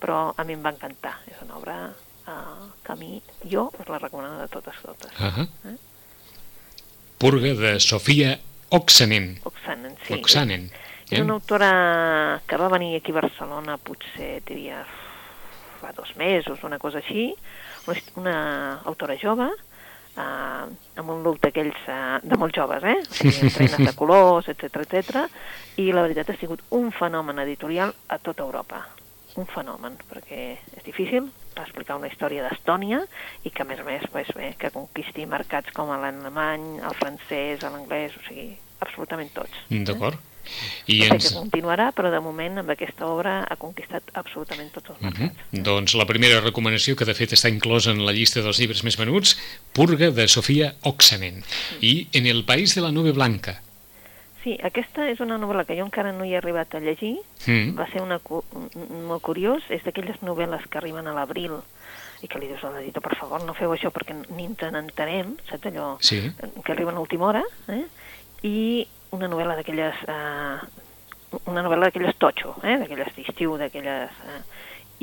Però 0.00 0.18
a 0.36 0.44
mi 0.44 0.56
em 0.56 0.62
va 0.64 0.72
encantar, 0.74 1.16
és 1.30 1.40
una 1.44 1.58
obra 1.58 1.76
uh, 1.90 2.70
que 2.84 2.92
a 2.92 2.98
mi, 3.00 3.18
jo, 3.50 3.70
us 3.72 3.90
la 3.90 4.00
recomano 4.02 4.38
de 4.40 4.48
totes, 4.52 4.80
totes. 4.84 5.12
Uh 5.20 5.48
Eh? 5.72 5.76
Purga 7.18 7.54
de 7.54 7.78
Sofia 7.80 8.34
Oxanen. 8.74 9.38
Oxanen, 9.44 9.94
sí. 10.04 10.14
Oxanen. 10.14 10.70
És 11.08 11.18
eh? 11.18 11.22
una 11.22 11.36
autora 11.38 12.42
que 12.46 12.56
va 12.56 12.68
venir 12.68 12.96
aquí 12.96 13.12
a 13.12 13.20
Barcelona 13.20 13.76
potser, 13.78 14.42
diria, 14.48 14.82
fa 15.80 15.92
dos 15.92 16.16
mesos, 16.16 16.64
una 16.64 16.80
cosa 16.82 16.98
així, 16.98 17.30
una, 17.86 18.00
una 18.20 18.36
autora 18.84 19.16
jove, 19.20 19.48
eh, 20.16 20.64
amb 21.00 21.10
un 21.10 21.22
look 21.22 21.40
d'aquells 21.42 21.86
eh, 21.88 22.18
de 22.22 22.38
molt 22.40 22.56
joves, 22.56 22.84
eh? 22.84 22.98
O 23.02 23.14
sigui, 23.18 23.48
amb 23.48 23.56
trenes 23.58 23.86
de 23.90 23.94
colors, 23.98 24.50
etc 24.52 24.82
etc. 24.84 25.24
i 25.82 25.90
la 25.92 26.04
veritat 26.06 26.30
ha 26.30 26.38
sigut 26.40 26.64
un 26.70 26.90
fenomen 26.94 27.40
editorial 27.44 27.94
a 28.08 28.18
tota 28.18 28.46
Europa. 28.46 28.84
Un 29.34 29.48
fenomen, 29.50 29.96
perquè 30.10 30.42
és 30.76 30.84
difícil 30.86 31.26
explicar 31.58 31.96
una 31.98 32.10
història 32.10 32.44
d'Estònia 32.46 33.00
i 33.42 33.50
que, 33.50 33.62
a 33.62 33.66
més 33.66 33.80
a 33.82 33.86
més, 33.86 34.04
pues, 34.12 34.30
bé, 34.34 34.52
que 34.58 34.70
conquisti 34.74 35.26
mercats 35.26 35.74
com 35.74 35.90
l'alemany, 35.90 36.78
el 36.82 36.94
francès, 36.98 37.62
l'anglès, 37.66 38.14
o 38.18 38.22
sigui, 38.28 38.52
absolutament 38.84 39.30
tots. 39.34 39.66
D'acord. 39.70 40.18
I 40.18 40.33
I 40.86 40.98
no 41.00 41.04
sé 41.06 41.14
ens... 41.14 41.28
que 41.28 41.34
continuarà, 41.38 41.90
però 41.96 42.10
de 42.10 42.20
moment 42.20 42.58
amb 42.58 42.70
aquesta 42.70 43.06
obra 43.06 43.46
ha 43.48 43.56
conquistat 43.56 44.02
absolutament 44.14 44.70
tots 44.72 44.90
els 44.90 44.98
Uh 45.00 45.04
mercats. 45.04 45.36
-huh. 45.52 45.62
Doncs 45.62 45.94
la 45.94 46.06
primera 46.06 46.40
recomanació, 46.40 46.96
que 46.96 47.04
de 47.04 47.14
fet 47.14 47.32
està 47.32 47.48
inclosa 47.48 47.90
en 47.90 48.04
la 48.04 48.12
llista 48.12 48.42
dels 48.42 48.58
llibres 48.58 48.82
més 48.84 48.96
venuts, 48.96 49.36
Purga 49.72 50.10
de 50.10 50.28
Sofia 50.28 50.74
Oxanen. 50.82 51.44
I 51.80 52.08
En 52.12 52.26
el 52.26 52.44
país 52.44 52.74
de 52.74 52.80
la 52.80 52.92
nube 52.92 53.12
blanca. 53.12 53.60
Sí, 54.44 54.58
aquesta 54.62 55.08
és 55.08 55.20
una 55.20 55.38
novel·la 55.38 55.64
que 55.64 55.74
jo 55.74 55.84
encara 55.86 56.12
no 56.12 56.24
hi 56.24 56.34
he 56.34 56.36
arribat 56.36 56.74
a 56.74 56.78
llegir. 56.80 57.16
Mm. 57.46 57.74
Va 57.78 57.86
ser 57.90 58.02
una, 58.02 58.20
molt 59.08 59.22
curiós. 59.22 59.62
És 59.70 59.82
d'aquelles 59.84 60.20
novel·les 60.20 60.66
que 60.68 60.78
arriben 60.78 61.06
a 61.06 61.14
l'abril 61.14 61.52
i 62.22 62.28
que 62.28 62.38
li 62.38 62.46
dius 62.48 62.62
a 62.64 62.70
l'editor, 62.70 63.02
per 63.02 63.16
favor, 63.16 63.42
no 63.44 63.54
feu 63.54 63.72
això 63.72 63.90
perquè 63.90 64.14
ni 64.36 64.44
ens 64.44 64.60
n'entenem, 64.60 65.36
saps 65.48 65.66
allò? 65.66 65.96
Sí. 66.00 66.20
Que 66.64 66.72
arriben 66.72 66.94
a 66.96 67.00
última 67.00 67.26
hora, 67.26 67.42
eh? 67.68 67.84
I 68.42 68.86
una 69.14 69.30
novel·la 69.30 69.58
d'aquelles... 69.60 70.02
Eh, 70.08 70.82
una 71.50 71.64
novel·la 71.66 71.88
d'aquelles 71.88 72.14
totxo, 72.22 72.54
eh? 72.62 72.78
d'aquelles 72.82 73.14
d'estiu, 73.16 73.56
d'aquelles... 73.60 74.22
Eh, 74.34 74.42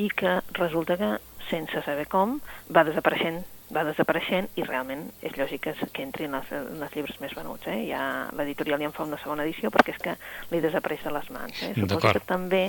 I 0.02 0.06
que 0.16 0.38
resulta 0.56 0.96
que, 0.96 1.10
sense 1.50 1.82
saber 1.84 2.06
com, 2.08 2.38
va 2.72 2.84
desapareixent 2.88 3.42
va 3.72 3.84
desapareixent 3.88 4.50
i 4.60 4.64
realment 4.66 5.06
és 5.24 5.34
lògic 5.38 5.62
que, 5.64 5.72
que 5.96 6.04
entri 6.04 6.26
en 6.28 6.36
els, 6.36 6.50
en 6.52 6.82
els 6.84 6.96
llibres 6.96 7.18
més 7.22 7.32
venuts. 7.36 7.68
Eh? 7.72 7.78
Ja 7.88 8.02
l'editorial 8.36 8.82
ja 8.82 8.90
en 8.90 8.96
fa 8.96 9.06
una 9.06 9.18
segona 9.22 9.46
edició 9.46 9.72
perquè 9.72 9.94
és 9.94 10.02
que 10.02 10.16
li 10.52 10.60
desapareix 10.64 11.06
de 11.06 11.14
les 11.16 11.30
mans. 11.34 11.62
Eh? 11.64 11.72
Suposo 11.78 12.12
que 12.18 12.24
també 12.28 12.62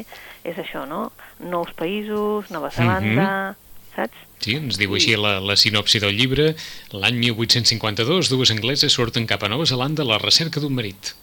és 0.48 0.62
això, 0.64 0.86
no? 0.90 1.06
Nous 1.44 1.74
països, 1.80 2.52
Nova 2.56 2.72
Zelanda, 2.74 3.56
saps? 3.98 4.30
Sí, 4.44 4.58
ens 4.60 4.80
diu 4.80 4.96
així 4.96 5.16
la, 5.20 5.38
la 5.44 5.56
sinopsi 5.60 6.02
del 6.04 6.16
llibre. 6.20 6.54
L'any 6.96 7.20
1852, 7.20 8.32
dues 8.32 8.52
angleses 8.56 8.96
surten 8.96 9.28
cap 9.28 9.44
a 9.44 9.52
Nova 9.52 9.68
Zelanda 9.70 10.04
a 10.04 10.12
la 10.16 10.22
recerca 10.24 10.64
d'un 10.64 10.76
marit. 10.76 11.14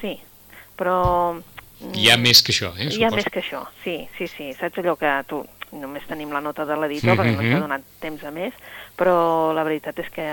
Sí, 0.00 0.20
però... 0.76 1.40
Hi 1.92 2.08
ha 2.10 2.16
més 2.16 2.40
que 2.42 2.52
això, 2.54 2.70
eh? 2.76 2.86
Hi 2.88 3.04
ha 3.04 3.10
suposo. 3.10 3.16
més 3.16 3.26
que 3.32 3.40
això, 3.42 3.66
sí, 3.84 4.08
sí, 4.16 4.26
sí. 4.28 4.52
Saps 4.54 4.78
allò 4.80 4.96
que 4.96 5.10
tu 5.28 5.42
només 5.72 6.06
tenim 6.08 6.30
la 6.32 6.40
nota 6.40 6.64
de 6.64 6.76
l'editor 6.76 7.14
mm 7.14 7.20
-hmm. 7.20 7.36
perquè 7.36 7.36
no 7.36 7.40
ens 7.42 7.50
Mhm. 7.50 7.56
ha 7.56 7.60
donat 7.60 7.82
temps 8.00 8.24
a 8.24 8.30
més, 8.30 8.54
però 8.96 9.52
la 9.52 9.62
veritat 9.64 9.98
és 9.98 10.08
que, 10.10 10.26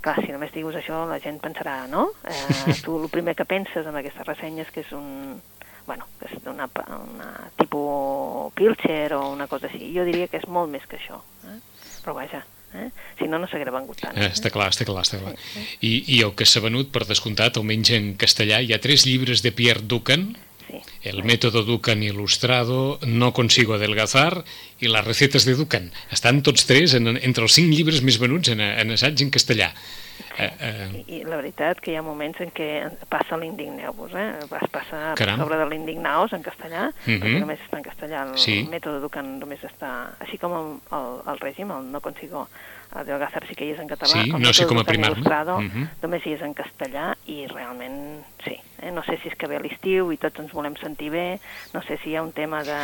clar, 0.00 0.16
si 0.24 0.32
només 0.32 0.52
digues 0.52 0.74
això, 0.74 1.06
la 1.08 1.20
gent 1.20 1.40
pensarà, 1.40 1.86
no? 1.88 2.10
Eh, 2.24 2.74
tu 2.84 3.02
el 3.02 3.08
primer 3.08 3.34
que 3.36 3.44
penses 3.44 3.86
amb 3.86 3.96
aquestes 3.96 4.26
ressenyes 4.26 4.70
que 4.72 4.80
és 4.80 4.92
un 4.92 5.40
bueno, 5.86 6.04
que 6.18 6.26
és 6.34 6.42
d'una 6.42 6.68
una 6.88 7.50
tipus 7.56 8.52
Pilcher 8.54 9.12
o 9.14 9.30
una 9.30 9.46
cosa 9.46 9.66
així. 9.68 9.92
Jo 9.94 10.02
diria 10.04 10.26
que 10.26 10.38
és 10.38 10.48
molt 10.48 10.68
més 10.68 10.84
que 10.86 10.96
això. 10.96 11.20
Eh? 11.46 11.60
Però 12.04 12.12
vaja, 12.12 12.44
eh? 12.74 12.88
si 13.18 13.28
no, 13.30 13.38
no 13.38 13.48
s'haguera 13.50 13.74
vengut 13.74 14.00
tant. 14.02 14.16
Eh, 14.16 14.30
està 14.32 14.50
clar, 14.54 14.70
està 14.74 14.86
clar, 14.88 15.04
està 15.06 15.20
clar. 15.22 15.36
I, 15.80 15.92
I 16.16 16.22
el 16.26 16.34
que 16.38 16.48
s'ha 16.48 16.64
venut, 16.64 16.90
per 16.94 17.06
descomptat, 17.06 17.60
almenys 17.60 17.92
en 17.96 18.14
castellà, 18.20 18.62
hi 18.62 18.74
ha 18.74 18.82
tres 18.82 19.06
llibres 19.06 19.44
de 19.46 19.54
Pierre 19.54 19.86
Ducan, 19.86 20.34
Sí. 20.66 20.80
El 21.04 21.22
método 21.22 21.62
Ducan 21.62 22.02
ilustrado, 22.02 22.98
No 23.06 23.32
consigo 23.32 23.74
adelgazar 23.74 24.42
i 24.82 24.88
les 24.90 25.04
recetes 25.06 25.44
de 25.46 25.54
Ducan. 25.54 25.92
Estan 26.10 26.42
tots 26.42 26.66
tres 26.66 26.96
en, 26.98 27.06
entre 27.14 27.46
els 27.46 27.54
cinc 27.54 27.70
llibres 27.70 28.02
més 28.02 28.18
venuts 28.18 28.50
en, 28.50 28.58
en 28.58 28.90
assaig 28.96 29.22
en 29.22 29.30
castellà. 29.30 29.70
Eh, 30.38 30.50
eh, 30.60 31.04
I, 31.06 31.16
I 31.16 31.24
la 31.24 31.36
veritat 31.36 31.80
que 31.80 31.92
hi 31.92 31.96
ha 31.96 32.02
moments 32.02 32.40
en 32.40 32.50
què 32.50 32.68
passa 33.08 33.36
l'indigneu-vos, 33.36 34.12
eh? 34.14 34.26
Es 34.42 34.70
passa 34.70 35.12
per 35.14 35.14
Caram. 35.24 35.40
sobre 35.40 35.56
de 35.56 35.66
l'indignaos 35.70 36.32
en 36.32 36.42
castellà, 36.42 36.90
Mhm. 37.06 37.20
perquè 37.22 37.40
només 37.40 37.60
està 37.60 37.78
en 37.78 37.84
castellà, 37.84 38.22
el, 38.30 38.38
Sí. 38.38 38.60
el 38.60 38.70
mètode 38.70 39.00
Ducan 39.00 39.38
només 39.38 39.62
està... 39.64 40.12
Així 40.20 40.38
com 40.38 40.52
el, 40.52 40.80
el, 40.98 41.20
el 41.32 41.38
règim, 41.40 41.70
el 41.70 41.90
no 41.90 42.00
consigo 42.00 42.48
adelgazar 43.00 43.44
sí 43.48 43.54
que 43.54 43.66
hi 43.66 43.72
és 43.74 43.80
en 43.82 43.88
català, 43.88 44.12
Sí, 44.22 44.30
no 44.32 44.52
sé 44.52 44.66
com 44.66 44.78
aprimar-me. 44.78 45.20
il·lustrado 45.22 45.58
Mhm. 45.60 45.88
només 46.02 46.26
hi 46.26 46.32
és 46.36 46.42
en 46.42 46.54
castellà 46.54 47.14
i 47.26 47.46
realment 47.46 48.24
sí. 48.44 48.56
Eh? 48.82 48.90
No 48.92 49.02
sé 49.02 49.16
si 49.22 49.28
és 49.28 49.34
que 49.34 49.46
ve 49.48 49.56
l'estiu 49.58 50.10
i 50.12 50.18
tots 50.20 50.38
ens 50.38 50.52
volem 50.52 50.74
sentir 50.76 51.08
bé, 51.10 51.38
no 51.72 51.80
sé 51.82 51.96
si 52.02 52.10
hi 52.10 52.16
ha 52.16 52.22
un 52.22 52.32
tema 52.32 52.62
de, 52.62 52.76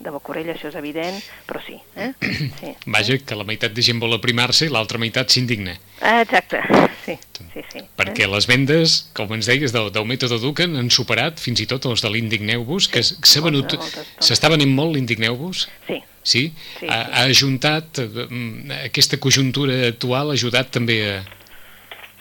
de 0.00 0.10
Bocorell, 0.10 0.48
això 0.48 0.68
és 0.70 0.74
evident, 0.80 1.18
però 1.46 1.60
sí. 1.64 1.76
Eh? 1.94 2.12
sí. 2.60 2.72
vaja, 2.86 3.18
que 3.18 3.36
la 3.36 3.44
meitat 3.44 3.74
de 3.76 3.82
gent 3.84 4.00
vol 4.00 4.14
aprimar-se 4.16 4.64
i 4.64 4.72
l'altra 4.72 4.96
meitat 4.98 5.28
s'indigna. 5.28 5.76
Ah, 6.00 6.22
exacte, 6.22 6.62
sí, 7.04 7.18
sí, 7.52 7.60
sí. 7.72 7.80
Perquè 7.96 8.24
eh? 8.24 8.30
les 8.32 8.46
vendes, 8.48 9.10
com 9.12 9.30
ens 9.36 9.46
deies, 9.46 9.72
del, 9.76 9.90
del 9.92 10.06
mètode 10.08 10.40
Ducan 10.40 10.74
han 10.76 10.88
superat 10.90 11.38
fins 11.38 11.60
i 11.60 11.66
tot 11.66 11.84
els 11.84 12.00
de 12.00 12.08
l'Indigneu-vos, 12.10 12.88
que 12.88 13.02
s'ha 13.04 13.40
venut... 13.44 13.76
S'està 14.18 14.48
venent 14.48 14.72
molt 14.72 14.94
l'Indigneu-vos? 14.96 15.68
Sí, 15.86 16.00
Sí? 16.26 16.48
Sí, 16.80 16.88
ha, 16.90 17.04
sí. 17.04 17.12
ha 17.14 17.24
ajuntat, 17.30 18.00
mm, 18.26 18.70
aquesta 18.90 19.18
conjuntura 19.22 19.76
actual 19.92 20.32
ha 20.32 20.38
ajudat 20.38 20.72
també 20.74 20.96
a... 21.06 21.16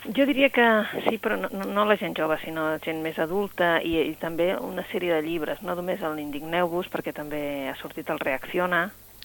Jo 0.05 0.27
diria 0.29 0.51
que 0.53 0.61
sí, 1.07 1.17
però 1.17 1.33
no, 1.41 1.49
no- 1.49 1.85
la 1.89 1.95
gent 1.97 2.13
jove, 2.13 2.37
sinó 2.43 2.67
gent 2.83 2.99
més 3.01 3.17
adulta 3.17 3.79
i, 3.81 3.95
i 4.11 4.13
també 4.21 4.51
una 4.53 4.83
sèrie 4.91 5.15
de 5.15 5.23
llibres, 5.25 5.63
no 5.65 5.73
només 5.73 6.03
el 6.05 6.19
Indigneu-vos, 6.21 6.91
perquè 6.93 7.09
també 7.17 7.39
ha 7.71 7.73
sortit 7.79 8.11
el 8.13 8.21
Reacciona, 8.21 8.83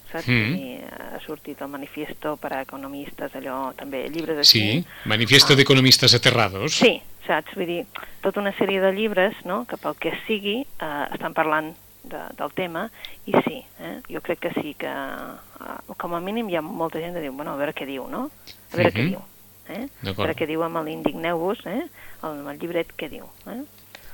saps? 0.09 0.25
Mm. 0.33 0.57
I 0.57 0.81
ha 0.89 1.21
sortit 1.27 1.61
el 1.61 1.69
Manifiesto 1.69 2.39
per 2.41 2.55
a 2.57 2.63
Economistes, 2.65 3.37
allò 3.37 3.75
també, 3.77 4.07
llibres 4.09 4.41
així. 4.41 4.65
Sí, 4.81 4.81
Manifiesto 5.05 5.53
de 5.55 5.69
Economistas 5.69 6.17
Aterrados. 6.17 6.81
Sí, 6.81 6.97
saps? 7.29 7.53
Vull 7.61 7.69
dir, 7.69 7.83
tota 8.25 8.41
una 8.41 8.57
sèrie 8.57 8.81
de 8.81 8.95
llibres, 8.97 9.37
no?, 9.45 9.67
que 9.69 9.77
pel 9.77 10.01
que 10.01 10.17
sigui 10.25 10.63
eh, 10.65 11.05
estan 11.13 11.37
parlant 11.37 11.75
de, 12.05 12.21
del 12.39 12.53
tema, 12.55 12.87
i 13.27 13.33
sí, 13.45 13.65
eh? 13.81 14.01
jo 14.09 14.21
crec 14.23 14.39
que 14.41 14.53
sí, 14.61 14.75
que 14.75 14.89
eh, 14.89 15.95
com 15.97 16.15
a 16.15 16.21
mínim 16.21 16.49
hi 16.49 16.57
ha 16.57 16.63
molta 16.63 16.99
gent 17.03 17.15
que 17.15 17.21
diu, 17.25 17.33
bueno, 17.37 17.53
a 17.53 17.57
veure 17.61 17.75
què 17.75 17.87
diu, 17.87 18.07
no? 18.09 18.31
A 18.73 18.77
veure 18.77 18.93
què 18.93 19.05
Mhm. 19.05 19.11
diu. 19.11 19.23
Eh? 19.71 19.87
A 20.09 20.13
veure 20.13 20.35
què 20.35 20.47
diu 20.49 20.63
amb 20.67 20.81
l'Indigneu-vos, 20.85 21.61
eh? 21.67 21.85
el, 22.25 22.41
el 22.49 22.59
llibret 22.59 22.91
què 22.97 23.09
diu. 23.09 23.25
Eh? 23.47 23.61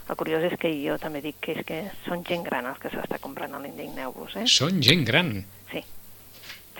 El 0.09 0.15
curiós 0.17 0.43
és 0.45 0.59
que 0.61 0.69
jo 0.85 0.99
també 1.03 1.21
dic 1.21 1.37
que 1.41 1.53
és 1.59 1.65
que 1.67 1.79
són 2.05 2.23
gent 2.25 2.45
gran 2.45 2.67
els 2.67 2.79
que 2.79 2.91
s'està 2.93 3.19
comprant 3.19 3.55
a 3.55 3.59
l'Indigneu-vos. 3.59 4.37
Eh? 4.37 4.45
Són 4.47 4.83
gent 4.83 5.05
gran. 5.05 5.33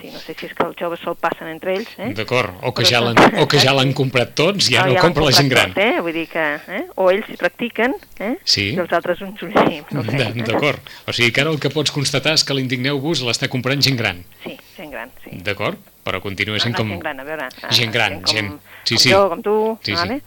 Sí. 0.01 0.07
Sí, 0.07 0.11
no 0.13 0.19
sé 0.19 0.35
si 0.37 0.45
és 0.45 0.53
que 0.53 0.63
els 0.63 0.75
joves 0.77 0.99
se'l 1.01 1.15
passen 1.19 1.47
entre 1.49 1.73
ells, 1.73 1.89
eh? 1.97 2.11
D'acord, 2.13 2.53
o 2.61 2.71
que 2.73 2.85
ja 2.85 2.99
l'han 3.01 3.17
o 3.41 3.47
que 3.49 3.57
ja 3.59 3.73
l'han 3.73 3.93
comprat 3.97 4.35
tots 4.37 4.69
i 4.69 4.75
ara 4.77 4.85
No, 4.85 4.91
el 4.91 4.97
ja 4.99 5.01
compra 5.01 5.23
la 5.25 5.31
gent 5.31 5.49
gran. 5.49 5.73
tot, 5.73 5.81
Eh? 5.83 5.99
Vull 6.01 6.13
dir 6.13 6.27
que, 6.29 6.43
eh? 6.67 6.83
O 6.95 7.09
ells 7.11 7.25
hi 7.29 7.37
practiquen, 7.37 7.95
eh? 8.19 8.35
Sí. 8.43 8.73
I 8.75 8.79
els 8.79 8.93
altres 8.93 9.21
uns 9.25 9.41
ullim, 9.41 9.83
no 9.91 10.01
ho 10.01 10.03
sé. 10.05 10.17
De- 10.17 10.43
D'acord. 10.43 10.79
O 11.07 11.13
sigui 11.13 11.31
que 11.33 11.41
ara 11.41 11.49
el 11.49 11.59
que 11.59 11.69
pots 11.73 11.91
constatar 11.91 12.33
és 12.37 12.43
que 12.43 12.53
l'Indigneu-vos 12.53 13.23
l'està 13.25 13.49
comprant 13.49 13.81
gent 13.81 13.97
gran. 13.97 14.23
Sí, 14.43 14.57
gent 14.77 14.91
gran, 14.91 15.09
sí. 15.23 15.31
D'acord? 15.41 15.77
Però 16.05 16.21
continua 16.21 16.59
sent 16.59 16.75
Ah, 16.75 16.77
com... 16.77 16.89
gent 16.93 17.01
gran, 17.01 17.19
a 17.19 17.23
veure. 17.23 17.49
ah, 17.63 17.71
Gent 17.73 17.91
gran, 17.91 18.21
com, 18.21 18.33
gent- 18.33 18.59
sí, 18.85 18.95
com 18.95 19.01
sí. 19.03 19.11
jo, 19.11 19.29
com 19.29 19.41
tu, 19.41 19.79
Sí, 19.81 19.91
sí. 19.91 19.95
vale? 19.97 20.21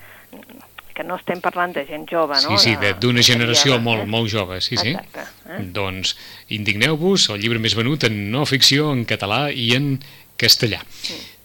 Que 1.01 1.07
no 1.09 1.17
estem 1.17 1.41
parlant 1.41 1.73
de 1.75 1.87
gent 1.89 2.05
jove, 2.11 2.37
no? 2.45 2.53
Sí, 2.55 2.61
sí, 2.69 2.77
de- 2.81 2.93
d'una 3.01 3.25
generació 3.25 3.73
criada, 3.79 3.85
molt, 3.89 4.05
eh? 4.05 4.11
molt 4.13 4.31
jove, 4.33 4.61
sí, 4.61 4.77
sí. 4.77 4.93
Exacte. 4.93 5.25
Eh? 5.49 5.63
Doncs 5.73 6.15
Indigneu-vos, 6.53 7.29
el 7.33 7.41
llibre 7.41 7.59
més 7.63 7.75
venut 7.79 8.05
en 8.09 8.17
no 8.31 8.45
ficció, 8.47 8.93
en 8.93 9.05
català 9.09 9.49
i 9.53 9.71
en 9.77 9.95
castellà. 10.41 10.81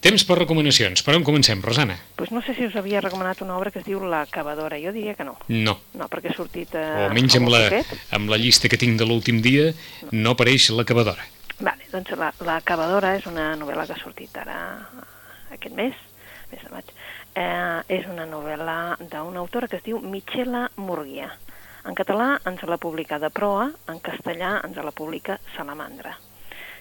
Temps 0.06 0.22
per 0.28 0.36
recomanacions. 0.38 1.02
Per 1.02 1.14
on 1.16 1.24
comencem, 1.26 1.60
Rosana? 1.64 1.96
Pues 2.16 2.30
no 2.30 2.40
sé 2.44 2.54
si 2.54 2.66
us 2.68 2.76
havia 2.78 3.00
recomanat 3.02 3.40
una 3.42 3.56
obra 3.58 3.72
que 3.74 3.80
es 3.80 3.86
diu 3.88 4.00
La 4.06 4.24
cavadora. 4.30 4.78
Jo 4.80 4.92
diria 4.94 5.14
que 5.18 5.24
no. 5.26 5.34
No. 5.48 5.74
No, 5.98 6.06
perquè 6.12 6.30
ha 6.30 6.36
sortit... 6.36 6.74
Eh, 6.78 6.84
O 6.84 7.06
almenys 7.08 7.36
amb 7.40 7.50
la, 7.50 7.62
amb 8.16 8.30
la 8.30 8.38
llista 8.38 8.68
que 8.70 8.78
tinc 8.78 8.98
de 9.00 9.08
l'últim 9.08 9.40
dia 9.42 9.72
no 10.12 10.36
apareix 10.36 10.68
la 10.76 10.84
cavadora. 10.88 11.24
Vale, 11.58 11.88
doncs 11.92 12.12
la, 12.20 12.30
la 12.46 12.60
cavadora 12.60 13.14
és 13.18 13.26
una 13.26 13.54
novel·la 13.56 13.86
que 13.88 13.96
ha 13.96 14.02
sortit 14.02 14.36
ara 14.38 14.58
aquest 15.56 15.74
mes, 15.74 15.96
mes 16.52 16.62
de 16.62 16.70
maig. 16.72 16.92
Eh, 17.36 17.80
és 17.92 18.06
una 18.08 18.24
novel·la 18.24 18.96
d'una 19.12 19.42
autora 19.42 19.68
que 19.68 19.76
es 19.76 19.84
diu 19.84 19.98
Michela 20.00 20.62
Murguia. 20.80 21.28
En 21.86 21.98
català 21.98 22.30
ens 22.48 22.64
l'ha 22.64 22.80
publicada 22.80 23.28
Proa, 23.40 23.68
en 23.92 24.00
castellà 24.06 24.54
ens 24.64 24.80
la 24.88 24.94
publica 25.02 25.36
Salamandra. 25.52 26.16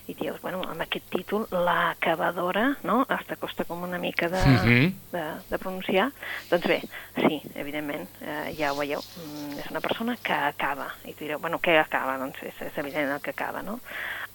I 0.08 0.14
dius, 0.14 0.40
bueno, 0.42 0.62
amb 0.70 0.82
aquest 0.82 1.08
títol, 1.10 1.48
La 1.50 1.96
cavadora, 2.00 2.78
no? 2.84 3.06
Hasta 3.10 3.36
costa 3.38 3.64
com 3.66 3.82
una 3.84 3.98
mica 3.98 4.30
de, 4.30 4.38
Mhm. 4.46 4.94
de, 5.12 5.24
de 5.50 5.58
pronunciar. 5.58 6.12
Doncs 6.52 6.68
bé, 6.68 6.82
sí, 7.16 7.42
evidentment, 7.56 8.08
eh, 8.22 8.54
ja 8.56 8.72
ho 8.72 8.76
veieu, 8.78 9.00
mm, 9.02 9.58
és 9.60 9.72
una 9.72 9.80
persona 9.82 10.16
que 10.22 10.32
acaba. 10.34 10.90
I 11.06 11.14
tu 11.14 11.24
direu, 11.26 11.40
bueno, 11.40 11.58
què 11.60 11.80
acaba? 11.80 12.18
Doncs 12.20 12.38
és, 12.44 12.54
és 12.62 12.78
evident 12.78 13.10
el 13.16 13.22
que 13.22 13.32
acaba, 13.32 13.64
no? 13.64 13.80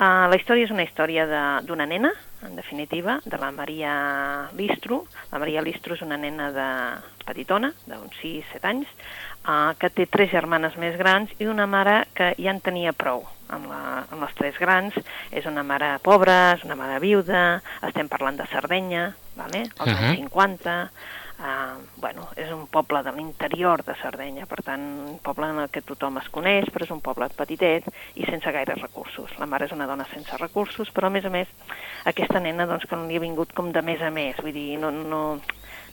Uh, 0.00 0.26
la 0.30 0.37
història 0.37 0.64
és 0.64 0.70
una 0.70 0.83
història 0.83 1.26
de- 1.26 1.66
d'una 1.66 1.85
nena, 1.87 2.11
en 2.42 2.56
definitiva, 2.56 3.20
de 3.24 3.37
la 3.38 3.50
Maria 3.52 4.48
Listro. 4.56 5.04
La 5.30 5.38
Maria 5.38 5.61
Listro 5.62 5.94
és 5.94 6.00
una 6.02 6.16
nena 6.16 6.50
de 6.50 7.00
petitona, 7.26 7.72
d'uns 7.87 8.16
6-7 8.22 8.64
anys, 8.64 8.88
uh, 9.46 9.74
que 9.78 9.90
té 9.90 10.06
tres 10.06 10.30
germanes 10.30 10.74
més 10.78 10.96
grans 10.96 11.30
i 11.38 11.44
una 11.46 11.66
mare 11.66 12.06
que 12.14 12.35
ja 12.38 12.50
en 12.50 12.61
tenia 12.61 12.92
prou 12.92 13.26
amb, 13.50 13.70
la, 13.70 13.80
amb 14.08 14.24
les 14.24 14.34
tres 14.38 14.58
grans. 14.60 14.96
És 15.30 15.46
una 15.50 15.64
mare 15.66 15.96
pobra, 16.04 16.56
és 16.56 16.66
una 16.66 16.78
mare 16.78 17.00
viuda, 17.02 17.60
estem 17.88 18.10
parlant 18.10 18.40
de 18.40 18.48
Sardenya, 18.52 19.10
vale? 19.38 19.66
als 19.78 19.94
Ahà. 19.94 20.12
anys 20.12 20.22
50, 20.26 20.78
Uh, 21.40 21.80
bueno, 21.96 22.26
és 22.36 22.50
un 22.52 22.66
poble 22.68 23.00
de 23.00 23.14
l'interior 23.16 23.80
de 23.80 23.94
Sardenya, 23.96 24.44
per 24.44 24.58
tant, 24.60 24.82
un 25.08 25.14
poble 25.24 25.46
en 25.48 25.62
el 25.62 25.70
que 25.72 25.80
tothom 25.80 26.18
es 26.20 26.26
coneix, 26.28 26.66
però 26.68 26.84
és 26.84 26.92
un 26.92 27.00
poble 27.00 27.30
petitet 27.32 27.86
i 28.20 28.26
sense 28.28 28.52
gaires 28.52 28.76
recursos. 28.82 29.32
La 29.40 29.48
mare 29.48 29.64
és 29.64 29.72
una 29.72 29.86
dona 29.88 30.04
sense 30.10 30.36
recursos, 30.36 30.90
però 30.92 31.08
a 31.08 31.14
més 31.14 31.24
a 31.24 31.32
més 31.32 31.48
aquesta 32.12 32.42
nena 32.44 32.66
doncs, 32.68 32.84
que 32.84 32.98
li 33.06 33.16
ha 33.16 33.24
vingut 33.24 33.56
com 33.56 33.72
de 33.72 33.80
més 33.80 34.04
a 34.04 34.12
més, 34.12 34.36
vull 34.44 34.52
dir, 34.52 34.76
no, 34.82 34.92
no, 34.92 35.22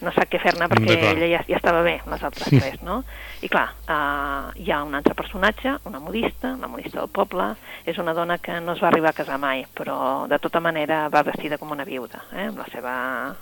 no 0.02 0.12
sap 0.14 0.30
què 0.30 0.40
fer-ne 0.42 0.68
perquè 0.70 0.96
ella 1.12 1.28
ja, 1.32 1.40
ja 1.48 1.58
estava 1.58 1.82
bé, 1.86 1.96
les 2.06 2.24
altres 2.24 2.50
tres, 2.52 2.82
no? 2.86 3.00
I 3.42 3.50
clar, 3.50 3.68
uh, 3.90 4.52
hi 4.58 4.72
ha 4.72 4.84
un 4.86 4.96
altre 4.98 5.14
personatge, 5.18 5.76
una 5.90 6.00
modista, 6.00 6.56
la 6.60 6.70
modista 6.70 7.00
del 7.00 7.10
poble, 7.14 7.48
és 7.86 7.98
una 8.02 8.14
dona 8.18 8.38
que 8.38 8.60
no 8.62 8.74
es 8.74 8.82
va 8.84 8.90
arribar 8.92 9.12
a 9.12 9.18
casar 9.18 9.38
mai, 9.42 9.66
però 9.78 10.28
de 10.30 10.40
tota 10.44 10.62
manera 10.62 11.08
va 11.14 11.24
vestida 11.24 11.58
com 11.58 11.72
una 11.74 11.86
viuda, 11.86 12.24
eh? 12.34 12.48
amb, 12.48 12.62
la 12.62 12.68
seva, 12.74 12.94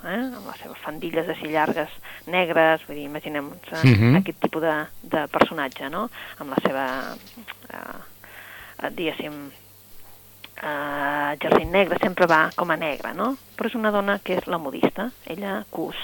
eh? 0.04 0.18
amb 0.38 0.48
les 0.50 0.60
seves 0.62 0.80
fandilles 0.84 1.28
així 1.28 1.52
llargues, 1.52 1.92
negres, 2.32 2.84
vull 2.88 2.96
dir, 2.96 3.06
imaginem-nos 3.10 3.72
uh 3.72 3.84
Mhm. 3.86 4.16
aquest 4.16 4.40
tipus 4.40 4.62
de, 4.62 4.74
de 5.02 5.26
personatge, 5.28 5.88
no? 5.90 6.08
amb 6.38 6.50
la 6.50 6.56
seva, 6.64 6.84
uh, 7.72 8.90
diguéssim, 8.90 9.32
uh, 10.62 11.36
jersei 11.40 11.64
negre, 11.64 11.98
sempre 12.00 12.26
va 12.26 12.50
com 12.56 12.70
a 12.70 12.76
negra, 12.76 13.12
no? 13.14 13.36
Però 13.56 13.66
és 13.68 13.74
una 13.74 13.90
dona 13.90 14.18
que 14.22 14.36
és 14.36 14.46
la 14.46 14.58
modista, 14.58 15.10
ella 15.26 15.64
cus, 15.70 15.96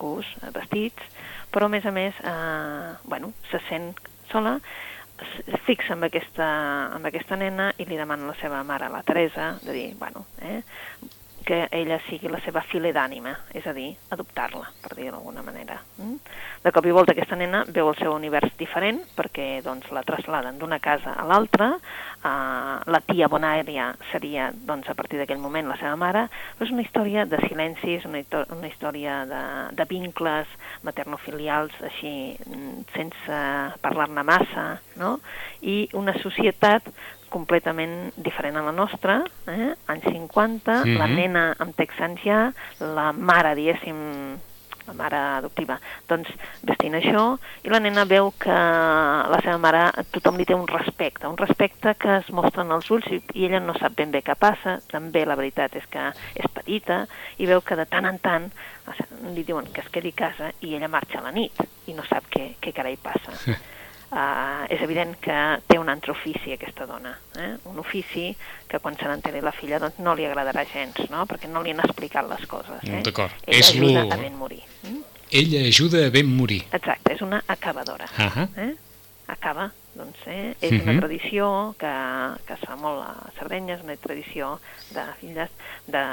cus, 0.00 0.28
eh, 0.40 0.50
vestits, 0.56 1.20
però 1.52 1.68
a 1.68 1.72
més 1.72 1.86
a 1.86 1.92
més, 1.94 2.16
eh, 2.24 2.90
bueno, 3.04 3.34
se 3.50 3.60
sent 3.68 3.92
sola, 4.32 4.56
fixa 5.66 5.92
amb 5.94 6.06
aquesta, 6.08 6.46
amb 6.96 7.06
aquesta 7.10 7.36
nena 7.36 7.70
i 7.76 7.84
li 7.84 7.98
demana 7.98 8.24
a 8.24 8.32
la 8.32 8.36
seva 8.40 8.62
mare, 8.64 8.88
la 8.88 9.02
Teresa, 9.04 9.52
de 9.62 9.74
dir, 9.76 9.88
bueno, 10.00 10.24
eh, 10.40 10.62
que 11.50 11.66
ella 11.72 11.98
sigui 12.06 12.30
la 12.30 12.38
seva 12.44 12.60
file 12.62 12.92
d'ànima, 12.94 13.32
és 13.58 13.64
a 13.66 13.72
dir, 13.74 13.88
adoptar-la, 14.14 14.68
per 14.84 14.92
dir-ho 14.94 15.16
d'alguna 15.16 15.42
manera. 15.42 15.80
Mm? 15.98 16.20
De 16.62 16.70
cop 16.70 16.86
i 16.86 16.94
volta 16.94 17.10
aquesta 17.10 17.34
nena 17.40 17.64
veu 17.74 17.90
el 17.90 17.98
seu 17.98 18.14
univers 18.14 18.54
diferent 18.60 19.00
perquè 19.16 19.48
doncs, 19.66 19.88
la 19.90 20.04
trasladen 20.06 20.60
d'una 20.60 20.78
casa 20.78 21.16
a 21.18 21.26
l'altra, 21.26 21.72
uh, 21.74 22.76
la 22.86 23.02
tia 23.02 23.26
Bonària 23.32 23.88
seria 24.12 24.52
doncs, 24.54 24.86
a 24.86 24.94
partir 24.94 25.18
d'aquell 25.18 25.42
moment 25.42 25.66
la 25.66 25.80
seva 25.80 25.98
mare, 25.98 26.28
però 26.54 26.68
és 26.68 26.74
una 26.76 26.86
història 26.86 27.26
de 27.26 27.42
silencis, 27.48 28.06
una, 28.06 28.22
una 28.54 28.70
història 28.70 29.24
de, 29.26 29.44
de 29.74 29.90
vincles 29.90 30.54
maternofilials 30.86 31.74
així 31.90 32.14
mm, 32.46 32.84
sense 32.94 33.44
parlar-ne 33.82 34.22
massa, 34.22 34.68
no? 35.02 35.16
i 35.66 35.88
una 35.98 36.14
societat 36.22 36.94
completament 37.30 38.12
diferent 38.16 38.58
a 38.58 38.66
la 38.66 38.74
nostra, 38.74 39.20
eh? 39.46 39.72
anys 39.86 40.04
50, 40.10 40.72
mm 40.72 40.84
-hmm. 40.84 40.98
la 40.98 41.06
nena 41.06 41.54
amb 41.58 41.74
texans 41.76 42.20
ja, 42.24 42.52
la 42.78 43.12
mare, 43.12 43.54
diguéssim, 43.54 44.38
la 44.90 44.94
mare 44.94 45.18
adoptiva, 45.38 45.78
doncs 46.08 46.30
vestint 46.66 46.96
això, 46.98 47.24
i 47.62 47.70
la 47.72 47.80
nena 47.82 48.04
veu 48.04 48.32
que 48.38 48.56
la 49.32 49.40
seva 49.42 49.58
mare, 49.62 49.82
tothom 50.10 50.40
li 50.40 50.46
té 50.48 50.56
un 50.56 50.66
respecte, 50.68 51.28
un 51.30 51.38
respecte 51.38 51.94
que 51.94 52.16
es 52.18 52.30
mostra 52.34 52.64
en 52.66 52.72
els 52.72 52.90
ulls 52.90 53.06
i, 53.14 53.22
i 53.34 53.46
ella 53.46 53.60
no 53.60 53.76
sap 53.78 53.96
ben 53.98 54.10
bé 54.10 54.22
què 54.26 54.36
passa, 54.38 54.78
també 54.90 55.24
la 55.24 55.38
veritat 55.38 55.76
és 55.76 55.86
que 55.90 56.10
és 56.34 56.50
petita, 56.54 57.04
i 57.38 57.46
veu 57.46 57.60
que 57.60 57.78
de 57.78 57.86
tant 57.86 58.08
en 58.10 58.18
tant 58.18 58.50
li 59.34 59.44
diuen 59.44 59.68
que 59.72 59.84
es 59.84 59.92
quedi 59.92 60.14
a 60.16 60.20
casa 60.24 60.52
i 60.60 60.74
ella 60.74 60.88
marxa 60.88 61.20
a 61.20 61.28
la 61.28 61.34
nit 61.34 61.60
i 61.86 61.94
no 61.94 62.06
sap 62.08 62.26
què, 62.30 62.54
què 62.60 62.74
carai 62.74 62.96
passa. 62.96 63.36
Uh, 64.10 64.64
és 64.74 64.80
evident 64.82 65.12
que 65.22 65.34
té 65.70 65.76
un 65.78 65.88
altre 65.88 66.10
ofici 66.10 66.50
aquesta 66.52 66.82
dona, 66.86 67.12
eh? 67.38 67.52
un 67.70 67.76
ofici 67.78 68.32
que 68.66 68.80
quan 68.82 68.96
se 68.98 69.06
n'enteri 69.06 69.38
la 69.40 69.52
filla 69.54 69.78
doncs 69.78 70.00
no 70.02 70.16
li 70.18 70.24
agradarà 70.26 70.64
gens, 70.66 70.98
no? 71.12 71.26
perquè 71.30 71.46
no 71.46 71.62
li 71.62 71.70
han 71.70 71.78
explicat 71.84 72.26
les 72.28 72.42
coses. 72.50 72.82
Eh? 72.90 73.02
D'acord. 73.06 73.30
Ella 73.46 73.58
És 73.60 73.70
ajuda 73.70 74.02
lo- 74.02 74.12
a 74.12 74.16
ben 74.18 74.34
morir. 74.34 74.62
Mm? 74.82 74.98
Ella 75.30 75.60
ajuda 75.68 76.06
a 76.06 76.10
ben 76.10 76.26
morir. 76.26 76.64
Exacte, 76.72 77.12
és 77.14 77.22
una 77.22 77.38
acabadora. 77.46 78.08
Ahà. 78.18 78.48
Eh? 78.56 78.72
Acaba, 79.30 79.70
doncs, 79.94 80.18
eh? 80.26 80.54
és 80.60 80.72
Mhm. 80.72 80.82
una 80.88 81.00
tradició 81.00 81.74
que, 81.78 81.92
que 82.46 82.54
es 82.54 82.60
fa 82.60 82.76
molt 82.76 83.02
a 83.02 83.32
Sardenya, 83.38 83.74
és 83.74 83.82
una 83.82 83.96
tradició 83.96 84.60
de 84.90 85.04
filles, 85.20 85.50
de, 85.86 86.04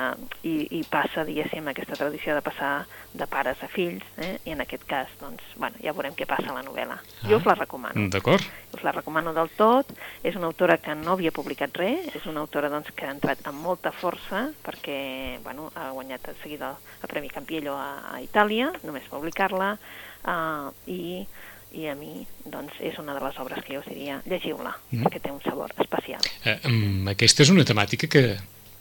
i, 0.44 0.80
i 0.80 0.84
passa, 0.90 1.24
diguéssim, 1.24 1.68
aquesta 1.68 1.96
tradició 1.96 2.36
de 2.36 2.42
passar 2.42 2.86
de 3.14 3.28
pares 3.28 3.62
a 3.64 3.68
fills, 3.68 4.04
eh? 4.18 4.40
i 4.46 4.52
en 4.52 4.62
aquest 4.62 4.84
cas, 4.86 5.08
doncs, 5.22 5.44
bueno, 5.56 5.76
ja 5.84 5.94
veurem 5.94 6.16
què 6.18 6.26
passa 6.26 6.50
a 6.52 6.58
la 6.58 6.64
novel·la. 6.64 6.98
Ah. 6.98 7.28
Jo 7.30 7.38
us 7.38 7.46
la 7.46 7.56
recomano. 7.56 8.10
D'acord? 8.10 8.42
us 8.74 8.84
la 8.84 8.92
recomano 8.92 9.34
del 9.34 9.50
tot. 9.58 9.90
És 10.24 10.36
una 10.36 10.48
autora 10.48 10.78
que 10.78 10.94
no 10.96 11.14
havia 11.14 11.32
publicat 11.32 11.76
res, 11.78 12.10
és 12.16 12.26
una 12.26 12.42
autora 12.42 12.70
doncs, 12.70 12.92
que 12.96 13.06
ha 13.08 13.12
entrat 13.14 13.40
amb 13.48 13.62
molta 13.64 13.92
força 13.92 14.52
perquè 14.66 15.40
bueno, 15.44 15.72
ha 15.76 15.90
guanyat 15.92 16.28
de 16.28 16.36
seguida 16.44 16.76
el 17.02 17.10
Premi 17.10 17.30
Campiello 17.30 17.76
a, 17.76 18.16
a 18.16 18.22
Itàlia, 18.22 18.72
només 18.84 19.08
publicar-la, 19.10 19.78
uh, 20.26 20.72
i, 20.86 21.26
i 21.74 21.88
a 21.88 21.96
mi 21.96 22.26
doncs, 22.46 22.74
és 22.80 22.98
una 23.00 23.14
de 23.14 23.20
les 23.26 23.38
obres 23.40 23.64
que 23.66 23.74
jo 23.76 23.80
us 23.80 23.86
diria, 23.90 24.22
llegiu-la, 24.26 24.76
Mm. 24.92 25.04
perquè 25.06 25.22
té 25.22 25.32
un 25.32 25.42
sabor 25.42 25.74
especial. 25.80 26.22
Eh, 26.46 26.60
mm, 26.68 27.08
aquesta 27.10 27.44
és 27.44 27.50
una 27.50 27.66
temàtica 27.66 28.08
que, 28.08 28.38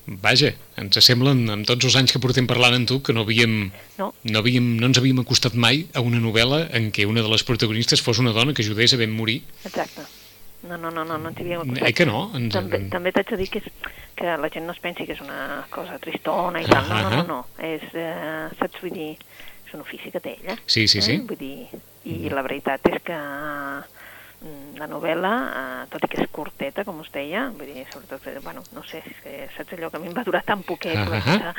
vaja, 0.07 0.55
ens 0.77 0.99
sembla, 1.05 1.33
en- 1.33 1.51
amb 1.51 1.67
tots 1.67 1.85
els 1.85 1.97
anys 1.97 2.13
que 2.13 2.19
portem 2.21 2.47
parlant 2.47 2.75
amb 2.75 2.87
tu, 2.89 3.03
que 3.03 3.13
no 3.13 3.23
havíem, 3.23 3.71
No? 3.99 4.15
no, 4.23 4.39
havíem, 4.39 4.77
no 4.79 4.87
ens 4.87 4.99
havíem 4.99 5.19
acostat 5.19 5.55
mai 5.55 5.87
a 5.95 6.01
una 6.01 6.19
novel·la 6.19 6.69
en 6.73 6.93
què 6.93 7.07
una 7.07 7.23
de 7.23 7.29
les 7.29 7.43
protagonistes 7.43 8.01
fos 8.03 8.19
una 8.19 8.31
dona 8.33 8.55
que 8.55 8.63
ajudés 8.63 8.95
a 8.95 8.97
ben 8.97 9.11
morir. 9.11 9.43
Exacte. 9.65 10.03
No, 10.63 10.77
no, 10.79 10.91
no, 10.91 11.05
no, 11.05 11.19
no 11.19 11.29
ens 11.29 11.39
havíem 11.39 11.61
Eh 11.61 11.63
acostat. 11.63 11.95
que 11.95 12.07
no? 12.07 12.31
Ens, 12.35 12.53
També, 12.55 12.79
també 12.89 13.13
t'haig 13.13 13.29
de 13.31 13.37
dir 13.37 13.49
que, 13.51 13.59
és, 13.59 13.65
que 14.17 14.25
la 14.25 14.49
gent 14.49 14.65
no 14.67 14.73
es 14.73 14.79
pensi 14.81 15.05
que 15.07 15.13
és 15.13 15.21
una 15.21 15.67
cosa 15.71 15.99
tristona 15.99 16.61
i 16.63 16.65
tal. 16.67 16.89
No, 16.89 17.03
no, 17.03 17.11
no, 17.11 17.23
no. 17.25 17.47
És, 17.59 17.83
eh, 17.95 18.49
saps, 18.59 18.81
vull 18.81 18.91
dir, 18.93 19.17
és 19.67 19.75
un 19.75 19.81
ofici 19.81 20.11
que 20.11 20.21
té 20.21 20.39
ella. 20.41 20.57
Sí, 20.67 20.87
sí, 20.89 21.03
sí. 21.03 21.13
Eh? 21.13 21.19
Vull 21.27 21.37
dir, 21.39 21.67
I 22.07 22.31
la 22.31 22.43
veritat 22.47 22.87
és 22.87 23.01
que 23.03 23.17
mm, 23.17 24.77
la 24.79 24.87
novel·la, 24.87 25.33
eh, 25.61 25.87
tot 25.91 26.05
i 26.05 26.11
que 26.13 26.21
és 26.23 26.31
curteta, 26.31 26.85
com 26.87 27.01
us 27.03 27.11
deia, 27.15 27.49
vull 27.57 27.67
dir, 27.73 27.87
sobretot, 27.93 28.27
eh, 28.31 28.39
bueno, 28.45 28.63
no 28.77 28.85
sé, 28.87 29.01
que 29.25 29.49
saps 29.57 29.73
allò 29.75 29.91
que 29.91 29.97
a 29.99 30.01
mi 30.03 30.11
em 30.11 30.15
va 30.17 30.25
durar 30.27 30.43
tan 30.47 30.63
poquet, 30.63 30.97
Ah, 30.97 31.07
vaig 31.11 31.23
ah. 31.23 31.33
pensar, 31.33 31.55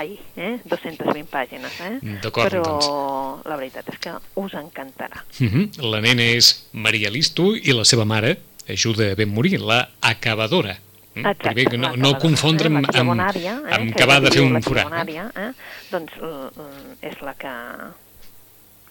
ai, 0.00 0.18
eh? 0.36 0.54
220 0.64 1.28
pàgines, 1.30 1.76
eh? 1.80 1.98
Però 2.30 2.62
doncs. 2.62 2.88
la 3.50 3.56
veritat 3.60 3.88
és 3.92 3.98
que 3.98 4.14
us 4.40 4.54
encantarà. 4.54 5.24
Uh 5.40 5.46
-huh. 5.52 5.90
La 5.90 6.00
nena 6.00 6.22
és 6.22 6.68
Maria 6.72 7.10
Listo 7.10 7.54
i 7.54 7.72
la 7.72 7.84
seva 7.84 8.04
mare 8.04 8.38
ajuda 8.68 9.12
a 9.12 9.14
ben 9.14 9.28
morir, 9.28 9.60
la 9.60 9.90
acabadora. 10.00 10.78
Mm? 11.14 11.18
Exacte, 11.18 11.48
Primer 11.50 11.68
que 11.70 11.76
no, 11.76 11.88
no 11.88 11.92
acabadora, 11.94 12.18
confondre 12.20 12.68
eh? 12.68 12.72
amb, 12.74 12.86
La 12.86 12.92
tia 12.92 13.00
amb, 13.00 13.10
Bonària, 13.10 13.52
eh? 13.68 13.74
amb 13.74 13.94
que 13.94 14.02
acabar 14.02 14.20
de 14.22 14.30
fer 14.30 14.42
un 14.42 14.62
forat. 14.62 15.08
eh? 15.08 15.30
Eh? 15.36 15.52
Doncs 15.90 16.12
és 17.02 17.20
la 17.20 17.34
que 17.34 17.52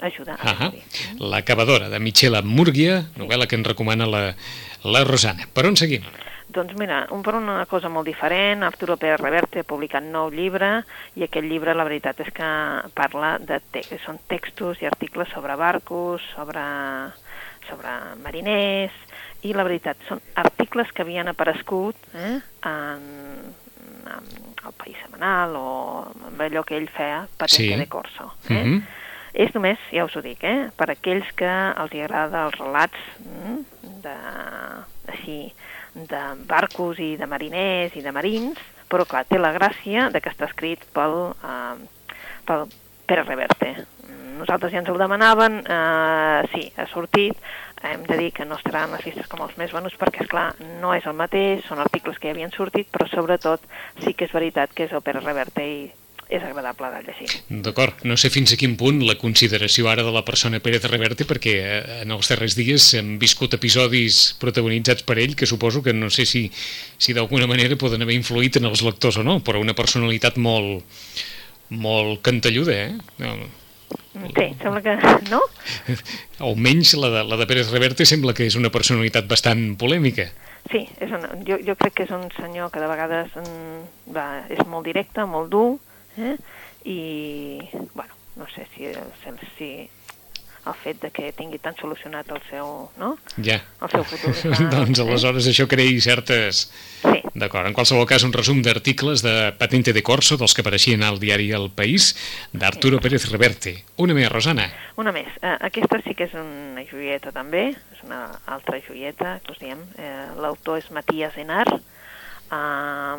ajuda 0.09 0.35
a 0.39 0.53
morir. 0.65 0.83
L'acabadora, 1.19 1.89
de 1.89 1.99
Michela 1.99 2.41
Murgia, 2.41 3.01
novel·la 3.17 3.47
que 3.47 3.55
ens 3.59 3.67
recomana 3.67 4.05
la, 4.09 4.23
la 4.83 5.03
Rosana. 5.07 5.47
Per 5.53 5.65
on 5.69 5.75
seguim? 5.79 6.03
Doncs 6.53 6.75
mira, 6.77 7.07
un 7.09 7.23
per 7.25 7.33
una 7.39 7.63
cosa 7.65 7.89
molt 7.89 8.05
diferent, 8.05 8.61
Arturo 8.61 8.93
Pérez 9.01 9.17
Reverte 9.19 9.63
ha 9.63 9.65
publicat 9.65 10.03
nou 10.05 10.29
llibre 10.29 10.83
i 11.17 11.23
aquest 11.25 11.47
llibre 11.49 11.73
la 11.73 11.85
veritat 11.87 12.19
és 12.21 12.29
que 12.35 12.49
parla 12.93 13.39
de 13.41 13.57
te 13.73 13.81
són 14.05 14.19
textos 14.29 14.83
i 14.83 14.85
articles 14.85 15.31
sobre 15.33 15.55
barcos, 15.57 16.21
sobre, 16.35 16.61
sobre 17.69 17.95
mariners 18.21 18.93
i 19.43 19.55
la 19.57 19.65
veritat 19.65 19.97
són 20.07 20.21
articles 20.39 20.91
que 20.93 21.01
havien 21.01 21.27
aparegut 21.31 21.97
eh, 22.13 22.37
en, 22.69 23.07
en 24.05 24.29
el 24.67 24.75
País 24.77 24.99
Semanal 25.03 25.57
o 25.57 25.65
amb 26.29 26.45
allò 26.45 26.61
que 26.67 26.77
ell 26.77 26.87
feia, 26.93 27.23
Patente 27.35 27.65
Sí. 27.65 27.73
de 27.81 27.87
Corso. 27.89 28.29
Eh? 28.49 28.53
Mhm. 28.61 28.83
És 29.33 29.53
només, 29.55 29.81
ja 29.89 30.05
us 30.05 30.13
ho 30.15 30.21
dic, 30.21 30.43
eh, 30.45 30.69
per 30.77 30.91
aquells 30.93 31.29
que 31.37 31.49
els 31.49 31.95
agrada 31.97 32.45
els 32.47 32.59
relats 32.59 33.07
mm, 33.23 33.55
de, 34.03 34.17
així, 35.09 35.37
de 35.95 36.21
barcos 36.49 37.01
i 37.01 37.15
de 37.17 37.29
mariners 37.29 37.97
i 37.97 38.05
de 38.05 38.13
marins, 38.13 38.61
però 38.89 39.07
clar, 39.09 39.23
té 39.25 39.39
la 39.41 39.53
gràcia 39.55 40.11
de 40.13 40.21
que 40.21 40.29
està 40.29 40.45
escrit 40.45 40.85
pel, 40.93 41.33
eh, 41.41 42.13
pel 42.45 42.67
Pere 43.09 43.25
Reverte. 43.25 43.73
Nosaltres 44.37 44.71
ja 44.73 44.83
ens 44.83 44.89
el 44.93 45.01
demanaven, 45.01 45.59
eh, 45.65 46.49
sí, 46.53 46.67
ha 46.77 46.85
sortit, 46.93 47.37
hem 47.83 48.05
de 48.07 48.17
dir 48.17 48.29
que 48.37 48.45
no 48.45 48.55
estarà 48.55 48.85
en 48.85 48.93
les 48.95 49.03
llistes 49.05 49.27
com 49.31 49.41
els 49.43 49.57
més 49.57 49.73
venuts 49.75 49.97
perquè, 49.99 50.23
és 50.23 50.31
clar 50.31 50.51
no 50.81 50.93
és 50.95 51.09
el 51.09 51.17
mateix, 51.17 51.65
són 51.67 51.81
articles 51.83 52.21
que 52.21 52.29
ja 52.29 52.37
havien 52.37 52.53
sortit, 52.53 52.87
però 52.93 53.09
sobretot 53.09 53.65
sí 54.05 54.13
que 54.13 54.29
és 54.29 54.37
veritat 54.37 54.77
que 54.77 54.87
és 54.87 54.93
el 54.93 55.03
Pere 55.03 55.25
Reverte 55.25 55.65
i 55.65 55.77
és 56.29 56.43
agradable 56.43 56.89
de 56.93 57.01
llegir. 57.07 57.27
D'acord, 57.65 58.03
no 58.07 58.17
sé 58.19 58.31
fins 58.33 58.53
a 58.53 58.59
quin 58.59 58.75
punt 58.79 59.01
la 59.07 59.17
consideració 59.21 59.89
ara 59.91 60.05
de 60.05 60.13
la 60.15 60.23
persona 60.27 60.61
Pérez 60.63 60.85
Reverte, 60.89 61.27
perquè 61.29 61.55
eh, 61.61 61.81
en 62.03 62.13
els 62.15 62.29
darrers 62.31 62.57
dies 62.59 62.89
hem 62.99 63.17
viscut 63.21 63.55
episodis 63.57 64.21
protagonitzats 64.41 65.05
per 65.07 65.19
ell 65.23 65.35
que 65.39 65.49
suposo 65.49 65.83
que 65.83 65.95
no 65.95 66.11
sé 66.13 66.27
si, 66.29 66.45
si 66.97 67.15
d'alguna 67.17 67.49
manera 67.49 67.79
poden 67.79 68.05
haver 68.05 68.17
influït 68.19 68.61
en 68.61 68.69
els 68.71 68.85
lectors 68.85 69.19
o 69.19 69.25
no, 69.27 69.39
però 69.43 69.61
una 69.61 69.77
personalitat 69.77 70.39
molt, 70.41 70.85
molt 71.69 72.23
cantelluda, 72.25 72.79
eh? 72.87 72.95
No, 73.19 73.35
Sí, 74.13 74.45
sembla 74.61 74.81
que... 74.81 74.93
No? 75.29 75.39
almenys 76.47 76.93
la 76.97 77.09
de, 77.09 77.23
la 77.29 77.37
de 77.37 77.47
Pérez 77.49 77.71
Reverte 77.73 78.05
sembla 78.05 78.33
que 78.37 78.45
és 78.45 78.57
una 78.57 78.69
personalitat 78.73 79.25
bastant 79.29 79.73
polèmica. 79.79 80.27
Sí, 80.71 80.83
és 81.01 81.11
un, 81.11 81.25
jo, 81.47 81.57
jo 81.65 81.75
crec 81.79 81.97
que 81.97 82.05
és 82.07 82.13
un 82.13 82.27
senyor 82.37 82.69
que 82.71 82.81
de 82.81 82.89
vegades 82.89 83.33
mm, 83.41 84.13
va, 84.15 84.27
és 84.53 84.61
molt 84.69 84.87
directe, 84.87 85.25
molt 85.29 85.49
dur, 85.53 85.79
eh? 86.17 86.35
i, 86.85 87.59
bueno, 87.93 88.13
no 88.35 88.47
sé 88.53 88.67
si, 88.75 88.91
si 89.57 89.69
el 90.65 90.75
fet 90.79 91.01
de 91.01 91.11
que 91.11 91.31
tingui 91.35 91.59
tan 91.59 91.75
solucionat 91.75 92.29
el 92.31 92.39
seu, 92.47 92.67
no? 92.99 93.13
Ja. 93.43 93.59
El 93.83 93.91
seu 93.91 94.05
futur. 94.07 94.31
està, 94.53 94.69
doncs 94.71 94.99
eh? 94.99 95.03
aleshores 95.03 95.49
això 95.51 95.67
creï 95.69 95.99
certes... 96.03 96.67
Sí, 97.03 97.19
D'acord, 97.33 97.65
en 97.65 97.73
qualsevol 97.73 98.05
cas 98.05 98.23
un 98.27 98.33
resum 98.35 98.61
d'articles 98.61 99.23
de 99.25 99.33
Patente 99.57 99.91
de 99.95 100.03
Corso, 100.05 100.37
dels 100.37 100.53
que 100.53 100.61
apareixien 100.61 101.01
al 101.03 101.17
diari 101.17 101.49
El 101.57 101.71
País, 101.73 102.11
d'Arturo 102.53 102.99
Pérez 103.01 103.25
Reverte. 103.31 103.73
Una 103.97 104.13
més, 104.13 104.29
Rosana. 104.29 104.67
Una 105.01 105.11
més. 105.15 105.31
Eh, 105.41 105.55
aquesta 105.69 105.97
sí 106.05 106.13
que 106.13 106.27
és 106.29 106.35
una 106.37 106.85
joieta 106.85 107.33
també, 107.33 107.71
és 107.73 108.03
una 108.05 108.27
altra 108.45 108.77
joieta, 108.85 109.39
que 109.43 109.55
us 109.55 109.63
diem. 109.63 109.81
Eh, 109.97 110.27
L'autor 110.45 110.77
és 110.77 110.91
Matías 110.93 111.39
Enar. 111.41 111.65
Eh, 111.73 113.17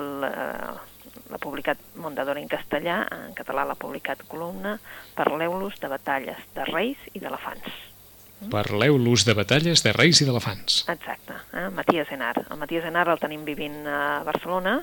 el, 0.00 0.08
eh, 0.24 0.89
l'ha 1.30 1.38
publicat 1.42 1.78
Mondadora 2.00 2.40
en 2.40 2.48
castellà, 2.50 3.02
en 3.10 3.34
català 3.38 3.64
l'ha 3.66 3.78
publicat 3.78 4.22
Columna, 4.28 4.78
Parleu-los 5.16 5.80
de 5.80 5.90
batalles 5.92 6.42
de 6.56 6.66
reis 6.70 7.08
i 7.14 7.22
d'elefants. 7.22 7.86
Parleu 8.48 8.96
l'ús 8.96 9.26
de 9.28 9.34
batalles 9.36 9.82
de 9.84 9.92
reis 9.92 10.22
i 10.22 10.24
d'elefants. 10.24 10.84
Exacte, 10.88 11.36
eh? 11.52 11.66
Matías 11.76 12.08
Enar. 12.14 12.38
El 12.46 12.56
Matías 12.56 12.86
Enar 12.88 13.04
el 13.12 13.20
tenim 13.20 13.44
vivint 13.44 13.82
a 13.84 14.22
Barcelona, 14.24 14.78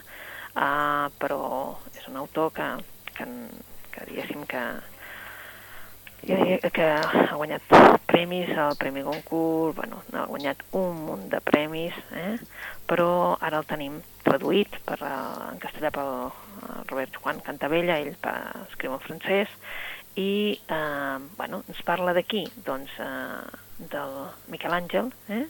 eh, 0.54 1.08
però 1.18 1.42
és 1.96 2.06
un 2.12 2.20
autor 2.22 2.52
que, 2.54 2.68
que, 3.18 3.26
que 3.96 4.06
diguéssim 4.12 4.46
que 4.46 4.62
Jo 6.26 6.36
diria 6.40 6.72
que 6.74 6.88
ha 6.88 7.36
guanyat 7.38 7.62
premis 8.10 8.50
al 8.58 8.76
Premi 8.80 9.04
Goncourt, 9.06 9.76
bueno, 9.78 10.02
ha 10.14 10.26
guanyat 10.26 10.64
un 10.76 11.04
munt 11.06 11.28
de 11.30 11.40
premis, 11.46 11.94
eh? 12.18 12.38
però 12.90 13.38
ara 13.44 13.60
el 13.62 13.68
tenim 13.70 14.00
traduït 14.26 14.80
per, 14.88 14.98
uh, 15.04 15.52
en 15.52 15.62
castellà 15.62 15.92
pel 15.94 16.12
uh, 16.32 16.32
Robert 16.90 17.20
Juan 17.22 17.44
Cantabella, 17.46 18.00
ell 18.02 18.16
per, 18.22 18.34
escriu 18.66 18.96
en 18.96 19.04
francès, 19.04 19.54
i 20.18 20.60
eh, 20.68 21.18
bueno, 21.38 21.62
ens 21.70 21.82
parla 21.86 22.14
d'aquí, 22.18 22.42
doncs, 22.66 22.90
eh, 22.98 23.86
del 23.92 24.16
Miquel 24.50 24.74
Àngel, 24.74 25.12
eh? 25.30 25.44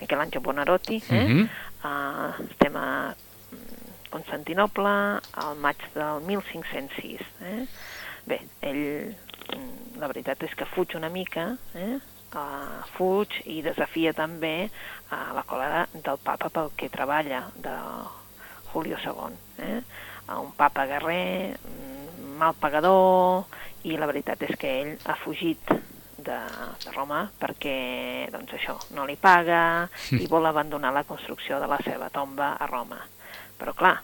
Miquel 0.00 0.22
Àngel 0.24 0.40
Bonarotti, 0.42 1.02
eh? 1.10 1.26
Mhm. 1.26 1.48
eh, 1.84 2.46
estem 2.48 2.76
a 2.80 2.88
mm, 3.12 3.92
Constantinople 4.08 4.94
al 5.44 5.60
maig 5.60 5.84
del 5.94 6.24
1506. 6.24 7.20
Eh? 7.42 7.66
Bé, 8.24 8.40
ell, 8.62 9.14
la 9.98 10.08
veritat 10.10 10.42
és 10.46 10.54
que 10.54 10.68
fuig 10.68 10.94
una 10.98 11.10
mica, 11.12 11.50
eh? 11.74 11.96
Uh, 12.28 12.82
fuig 12.92 13.38
i 13.48 13.62
desafia 13.64 14.12
també 14.12 14.68
uh, 14.68 15.30
la 15.32 15.44
còlera 15.48 15.86
del 15.94 16.18
papa 16.20 16.50
pel 16.52 16.74
que 16.76 16.90
treballa, 16.92 17.46
de 17.56 17.72
Julio 18.72 18.98
II. 19.00 19.38
Eh? 19.64 19.78
Uh, 20.26 20.42
un 20.42 20.50
papa 20.58 20.84
guerrer, 20.90 21.56
mm, 21.56 22.34
mal 22.36 22.52
pagador, 22.60 23.46
i 23.88 23.96
la 23.96 24.10
veritat 24.10 24.44
és 24.44 24.58
que 24.60 24.74
ell 24.82 24.92
ha 25.08 25.16
fugit 25.22 25.72
de, 25.72 26.38
de 26.84 26.92
Roma 26.92 27.22
perquè, 27.40 28.28
doncs 28.34 28.58
això, 28.58 28.76
no 28.92 29.06
li 29.08 29.16
paga 29.16 29.88
i 30.20 30.26
vol 30.28 30.46
abandonar 30.50 30.92
la 30.92 31.06
construcció 31.08 31.62
de 31.62 31.70
la 31.70 31.80
seva 31.86 32.10
tomba 32.12 32.56
a 32.58 32.68
Roma. 32.68 33.00
Però 33.58 33.72
clar, 33.74 33.96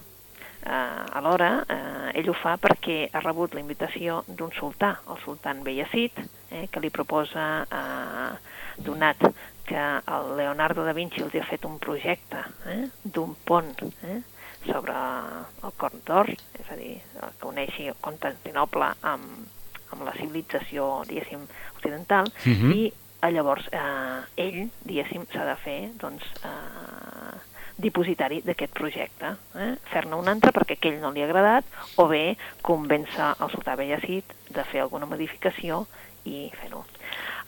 eh, 0.65 1.17
alhora 1.19 1.65
eh, 1.69 2.19
ell 2.19 2.29
ho 2.31 2.35
fa 2.35 2.57
perquè 2.61 3.09
ha 3.13 3.21
rebut 3.21 3.55
la 3.55 3.61
invitació 3.61 4.23
d'un 4.27 4.51
sultà, 4.53 4.97
el 5.11 5.19
sultan 5.25 5.63
Beyazid, 5.63 6.19
eh, 6.51 6.67
que 6.71 6.81
li 6.81 6.91
proposa, 6.91 7.65
eh, 7.71 8.83
donat 8.85 9.21
que 9.65 9.81
el 9.81 10.37
Leonardo 10.37 10.85
da 10.85 10.93
Vinci 10.93 11.23
els 11.23 11.35
ha 11.41 11.45
fet 11.49 11.65
un 11.65 11.79
projecte 11.79 12.41
eh, 12.69 12.89
d'un 13.05 13.35
pont 13.45 13.75
eh, 14.03 14.21
sobre 14.67 14.95
el 14.97 15.73
Corn 15.77 16.01
d'Or, 16.07 16.31
és 16.33 16.71
a 16.73 16.77
dir, 16.77 16.99
que 17.39 17.47
uneixi 17.49 17.91
Constantinople 18.01 18.91
amb, 19.03 19.47
amb 19.93 20.05
la 20.07 20.13
civilització, 20.17 21.05
diguéssim, 21.09 21.47
occidental, 21.77 22.31
Mhm. 22.45 22.73
i 22.73 22.87
eh, 23.23 23.31
llavors 23.33 23.69
eh, 23.73 24.23
ell, 24.37 24.69
diguéssim, 24.85 25.27
s'ha 25.33 25.45
de 25.45 25.57
fer, 25.65 25.79
doncs, 26.01 26.25
eh, 26.45 27.39
dipositari 27.77 28.41
d'aquest 28.47 28.73
projecte, 28.77 29.35
eh? 29.59 29.73
fer-ne 29.91 30.17
un 30.17 30.31
altre 30.31 30.53
perquè 30.55 30.77
aquell 30.79 31.01
no 31.03 31.11
li 31.11 31.25
ha 31.25 31.29
agradat, 31.29 31.67
o 31.99 32.07
bé 32.11 32.37
convèncer 32.63 33.33
el 33.35 33.51
sultà 33.53 33.75
Bellacid 33.79 34.35
de 34.55 34.65
fer 34.71 34.85
alguna 34.85 35.09
modificació 35.11 35.85
i 36.25 36.49
fer-ho. 36.61 36.85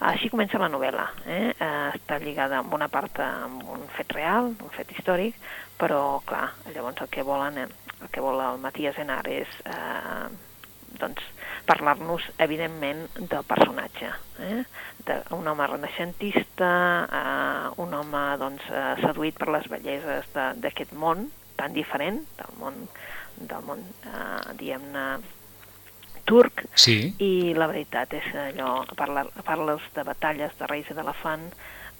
Així 0.07 0.29
comença 0.29 0.61
la 0.61 0.69
novel·la. 0.69 1.07
Eh? 1.25 1.53
Eh, 1.55 1.69
està 1.97 2.19
lligada 2.21 2.59
amb 2.61 2.75
una 2.77 2.91
part 2.93 3.21
amb 3.25 3.62
un 3.73 3.87
fet 3.97 4.12
real, 4.12 4.53
un 4.53 4.75
fet 4.75 4.91
històric, 4.93 5.39
però, 5.81 6.21
clar, 6.29 6.51
llavors 6.75 7.01
el 7.05 7.12
que 7.12 7.25
volen, 7.25 7.62
el 7.62 8.11
que 8.12 8.25
vol 8.25 8.43
el 8.45 8.61
Matías 8.61 8.99
Enar 9.01 9.23
és 9.33 9.57
eh, 9.65 10.27
doncs, 11.01 11.23
parlar-nos, 11.69 12.29
evidentment, 12.39 13.07
del 13.17 13.45
personatge. 13.49 14.12
Eh? 14.45 14.62
D'un 15.07 15.47
home 15.49 15.66
renaixentista, 15.66 16.71
eh, 17.07 17.81
un 17.83 17.95
home 17.95 18.23
doncs, 18.40 18.62
eh, 18.71 18.95
seduït 19.03 19.38
per 19.38 19.49
les 19.55 19.69
belleses 19.71 20.27
de- 20.35 20.53
d'aquest 20.62 20.92
món 20.92 21.29
tan 21.57 21.73
diferent, 21.73 22.21
del 22.37 22.59
món, 22.61 22.75
del 23.37 23.62
món 23.64 23.81
eh, 24.05 24.53
diguem-ne, 24.59 25.07
turc, 26.27 26.64
Sí. 26.75 27.14
i 27.23 27.55
la 27.55 27.69
veritat 27.71 28.12
és 28.19 28.25
que 28.33 28.38
allò, 28.51 28.85
parla, 28.99 29.25
parles 29.45 29.81
de 29.95 30.03
batalles 30.03 30.53
de 30.59 30.66
Reis 30.66 30.90
i 30.90 30.95
d'Elefant, 30.95 31.47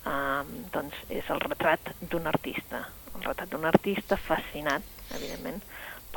eh, 0.07 0.43
doncs 0.73 0.95
és 1.09 1.31
el 1.31 1.41
retrat 1.41 1.93
d'un 2.01 2.27
artista, 2.27 2.89
un 3.15 3.23
retrat 3.23 3.49
d'un 3.49 3.65
artista 3.65 4.17
fascinat, 4.17 4.83
evidentment, 5.15 5.63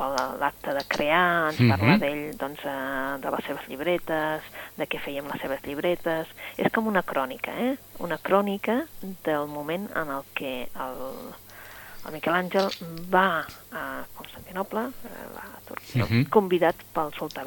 per 0.00 0.38
l'acte 0.40 0.72
de 0.72 0.82
crear, 0.88 1.50
ens 1.50 1.60
Mhm. 1.60 1.68
parla 1.74 1.96
d'ell 2.00 2.36
doncs, 2.40 2.60
eh, 2.64 3.18
de 3.20 3.30
les 3.34 3.44
seves 3.44 3.68
llibretes, 3.68 4.42
de 4.76 4.86
què 4.88 4.98
feia 5.04 5.20
amb 5.20 5.30
les 5.32 5.40
seves 5.42 5.60
llibretes, 5.66 6.26
és 6.56 6.72
com 6.72 6.86
una 6.88 7.02
crònica, 7.02 7.52
eh? 7.52 7.76
una 7.98 8.16
crònica 8.18 8.86
del 9.24 9.46
moment 9.46 9.90
en 9.94 10.08
el 10.16 10.22
que 10.34 10.62
el, 10.62 11.02
el 12.06 12.12
Miquel 12.16 12.32
Àngel 12.34 12.70
va 13.12 13.44
a 13.72 14.04
Constantinople, 14.16 14.86
eh, 15.04 15.26
la 15.34 15.44
Turquia, 15.68 16.06
Mhm. 16.08 16.24
convidat 16.30 16.76
pel 16.94 17.12
sultà 17.12 17.44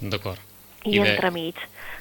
D'acord. 0.00 0.38
I, 0.84 0.96
I 0.96 0.98
entremig 1.00 1.54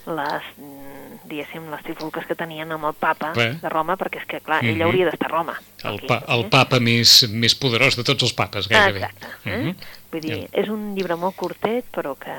les, 0.07 0.43
mm, 0.57 1.27
diguéssim, 1.27 1.65
les 1.69 1.81
trifulques 1.83 2.25
que 2.25 2.35
tenien 2.35 2.71
amb 2.71 2.85
el 2.85 2.93
papa 2.93 3.33
Bé. 3.35 3.53
de 3.61 3.69
Roma, 3.69 3.97
perquè 3.97 4.21
és 4.21 4.25
que, 4.25 4.39
clar, 4.39 4.63
ell 4.63 4.75
Mhm. 4.77 4.81
hauria 4.85 5.05
d'estar 5.09 5.27
a 5.27 5.33
Roma. 5.35 5.55
El, 5.83 5.99
pa, 6.07 6.23
el 6.29 6.45
papa 6.49 6.79
més, 6.79 7.27
més 7.29 7.55
poderós 7.55 7.95
de 7.97 8.03
tots 8.03 8.23
els 8.23 8.33
papes, 8.33 8.67
gairebé. 8.69 8.99
Exacte. 8.99 9.27
Eh? 9.45 9.57
Mhm. 9.57 9.75
Vull 10.11 10.21
dir, 10.21 10.37
Ja. 10.37 10.47
és 10.63 10.69
un 10.69 10.95
llibre 10.95 11.15
molt 11.17 11.35
curtet, 11.35 11.85
però 11.91 12.15
que 12.17 12.31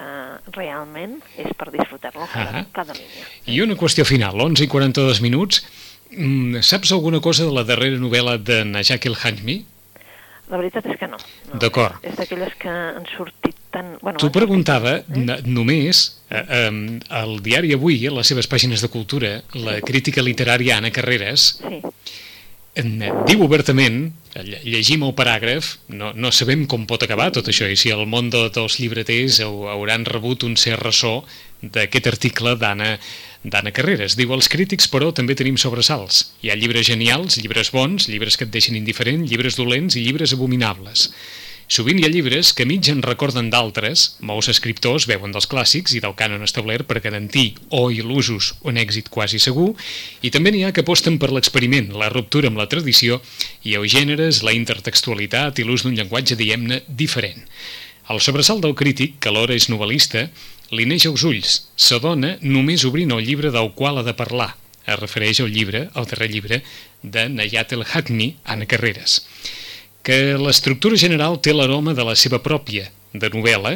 realment 0.53 1.20
és 1.37 1.53
per 1.55 1.70
disfrutar-lo 1.70 2.27
cada, 2.33 2.61
Ah. 2.61 2.66
cada 2.72 2.94
línia. 2.94 3.27
I 3.46 3.61
una 3.61 3.74
qüestió 3.77 4.05
final, 4.07 4.40
11 4.40 4.64
i 4.64 4.68
42 4.68 5.20
minuts. 5.20 5.66
Mm, 6.11 6.62
saps 6.62 6.92
alguna 6.92 7.20
cosa 7.20 7.44
de 7.44 7.53
la 7.53 7.64
darrera 7.64 7.98
novel·la 7.98 8.38
de 8.38 8.64
Najak 8.64 9.05
El 9.07 9.16
Hajmi? 9.22 9.66
La 10.48 10.57
veritat 10.57 10.87
és 10.87 10.96
que 10.98 11.07
no. 11.07 11.18
no. 11.53 11.59
D'acord. 11.61 11.98
És 12.03 12.16
d'aquelles 12.16 12.55
que 12.57 12.68
han 12.70 13.05
sortit 13.14 13.55
tan... 13.70 13.96
Bueno, 14.02 14.18
T'ho 14.20 14.31
preguntava 14.33 14.98
n- 15.14 15.40
només 15.46 16.02
eh, 16.31 16.42
eh, 16.42 17.00
al 17.20 17.38
diari 17.44 17.74
Avui, 17.76 18.00
a 18.09 18.12
les 18.16 18.26
seves 18.33 18.48
pàgines 18.50 18.81
de 18.85 18.88
cultura, 18.92 19.42
la 19.54 19.81
crítica 19.81 20.22
literària 20.24 20.78
Anna 20.78 20.90
Carreras 20.94 21.59
Sí, 21.61 21.81
eh, 22.78 23.12
diu 23.26 23.42
obertament, 23.44 24.12
eh, 24.35 24.42
lle- 24.46 24.61
llegim 24.64 25.02
el 25.07 25.14
paràgraf, 25.18 25.76
no, 25.88 26.12
no 26.14 26.31
sabem 26.33 26.66
com 26.70 26.87
pot 26.87 27.02
acabar 27.02 27.31
tot 27.35 27.48
això 27.50 27.66
i 27.70 27.76
si 27.76 27.90
el 27.94 28.07
món 28.07 28.31
de, 28.31 28.44
dels 28.54 28.78
llibreters 28.81 29.40
hau- 29.44 29.66
hauran 29.72 30.04
rebut 30.07 30.44
un 30.46 30.54
cert 30.57 30.83
ressò 30.87 31.22
d'aquest 31.62 32.07
article 32.07 32.57
d'Anna 32.57 32.96
d'Anna 33.48 33.70
Carreras. 33.70 34.16
Diu, 34.18 34.33
els 34.35 34.48
crítics, 34.50 34.88
però, 34.90 35.12
també 35.14 35.37
tenim 35.38 35.54
sobresalts. 35.57 36.33
Hi 36.42 36.50
ha 36.50 36.57
llibres 36.59 36.88
genials, 36.88 37.37
llibres 37.38 37.70
bons, 37.70 38.09
llibres 38.11 38.35
que 38.37 38.44
et 38.44 38.50
deixen 38.50 38.74
indiferent, 38.76 39.22
llibres 39.31 39.54
dolents 39.57 39.94
i 39.96 40.02
llibres 40.02 40.35
abominables. 40.35 41.04
Sovint 41.68 41.98
hi 42.00 42.07
ha 42.07 42.09
llibres 42.09 42.54
que 42.57 42.64
mig 42.64 42.87
en 42.88 43.02
recorden 43.04 43.50
d'altres, 43.52 44.02
molts 44.24 44.46
escriptors 44.48 45.04
veuen 45.11 45.35
dels 45.35 45.44
clàssics 45.52 45.92
i 45.92 46.00
del 46.00 46.14
cànon 46.16 46.46
establert 46.46 46.88
per 46.88 47.02
garantir 47.04 47.59
o 47.76 47.90
il·lusos 47.92 48.54
un 48.70 48.81
èxit 48.81 49.11
quasi 49.12 49.37
segur, 49.44 49.74
i 50.24 50.31
també 50.33 50.54
n'hi 50.54 50.62
ha 50.64 50.70
que 50.72 50.81
aposten 50.81 51.18
per 51.20 51.28
l'experiment, 51.28 51.90
la 51.92 52.09
ruptura 52.14 52.48
amb 52.48 52.57
la 52.57 52.70
tradició 52.72 53.20
i 53.68 53.76
els 53.76 53.92
gèneres, 53.92 54.40
la 54.48 54.57
intertextualitat 54.57 55.61
i 55.61 55.68
l'ús 55.68 55.85
d'un 55.85 56.00
llenguatge, 56.00 56.40
diguem-ne, 56.40 56.81
diferent. 56.88 57.44
El 58.09 58.24
sobresalt 58.24 58.64
del 58.64 58.72
crític, 58.72 59.20
que 59.20 59.28
alhora 59.28 59.52
és 59.52 59.68
novel·lista, 59.68 60.24
li 60.72 60.88
neix 60.88 61.04
als 61.12 61.28
ulls, 61.28 61.61
s'adona 61.76 62.38
només 62.40 62.88
obrint 62.88 63.12
el 63.12 63.26
llibre 63.28 63.52
del 63.52 63.74
qual 63.76 64.00
ha 64.00 64.09
de 64.09 64.16
parlar. 64.16 64.54
Es 64.88 65.02
refereix 65.04 65.44
al 65.44 65.52
llibre, 65.52 65.90
al 65.92 66.09
darrer 66.09 66.33
llibre, 66.33 66.62
de 67.04 67.28
Nayat 67.28 67.76
el 67.76 67.85
Hatmi, 67.85 68.38
Anna 68.48 68.64
Carreras 68.64 69.20
que 70.09 70.38
l'estructura 70.40 70.97
general 70.97 71.35
té 71.44 71.53
l'aroma 71.53 71.92
de 71.92 72.05
la 72.09 72.14
seva 72.16 72.38
pròpia, 72.40 72.87
de 73.12 73.29
novel·la, 73.29 73.75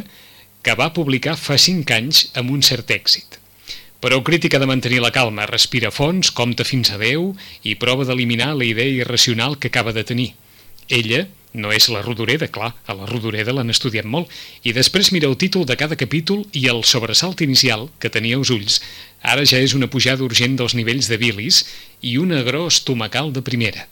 que 0.64 0.74
va 0.80 0.86
publicar 0.96 1.34
fa 1.36 1.58
cinc 1.60 1.92
anys 1.92 2.22
amb 2.40 2.54
un 2.54 2.64
cert 2.64 2.88
èxit. 2.94 3.36
Però 4.00 4.16
el 4.16 4.24
crític 4.24 4.56
ha 4.56 4.62
de 4.62 4.70
mantenir 4.70 5.02
la 5.04 5.10
calma, 5.12 5.44
respira 5.50 5.90
fons, 5.92 6.32
compta 6.32 6.64
fins 6.64 6.88
a 6.88 6.96
10 6.96 7.36
i 7.68 7.76
prova 7.76 8.08
d'eliminar 8.08 8.48
la 8.56 8.64
idea 8.64 9.04
irracional 9.04 9.58
que 9.60 9.68
acaba 9.68 9.92
de 9.92 10.08
tenir. 10.08 10.30
Ella 10.88 11.26
no 11.52 11.68
és 11.68 11.92
la 11.92 12.00
Rodoreda, 12.00 12.48
clar, 12.48 12.72
a 12.88 12.96
la 12.96 13.12
Rodoreda 13.12 13.52
l'han 13.52 13.76
estudiat 13.76 14.08
molt, 14.08 14.32
i 14.64 14.72
després 14.72 15.12
mira 15.12 15.28
el 15.28 15.36
títol 15.36 15.68
de 15.68 15.76
cada 15.76 16.00
capítol 16.00 16.46
i 16.56 16.64
el 16.72 16.80
sobresalt 16.88 17.44
inicial, 17.44 17.90
que 18.00 18.08
tenia 18.08 18.40
als 18.40 18.48
ulls, 18.48 18.80
ara 19.20 19.44
ja 19.44 19.60
és 19.60 19.76
una 19.76 19.92
pujada 19.92 20.24
urgent 20.24 20.56
dels 20.56 20.80
nivells 20.80 21.12
de 21.12 21.20
bilis 21.20 21.66
i 22.00 22.16
un 22.16 22.32
agró 22.32 22.70
estomacal 22.72 23.36
de 23.36 23.44
primera. 23.44 23.91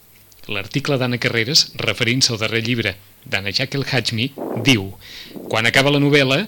L'article 0.51 0.97
d'Anna 0.99 1.19
Carreras, 1.23 1.69
referint-se 1.79 2.33
al 2.35 2.41
darrer 2.43 2.65
llibre 2.67 2.97
d'Anna 3.23 3.53
Jack 3.55 3.77
el 3.79 3.85
Hajmi, 3.87 4.33
diu 4.67 4.89
Quan 5.51 5.69
acaba 5.69 5.93
la 5.95 6.01
novel·la, 6.03 6.41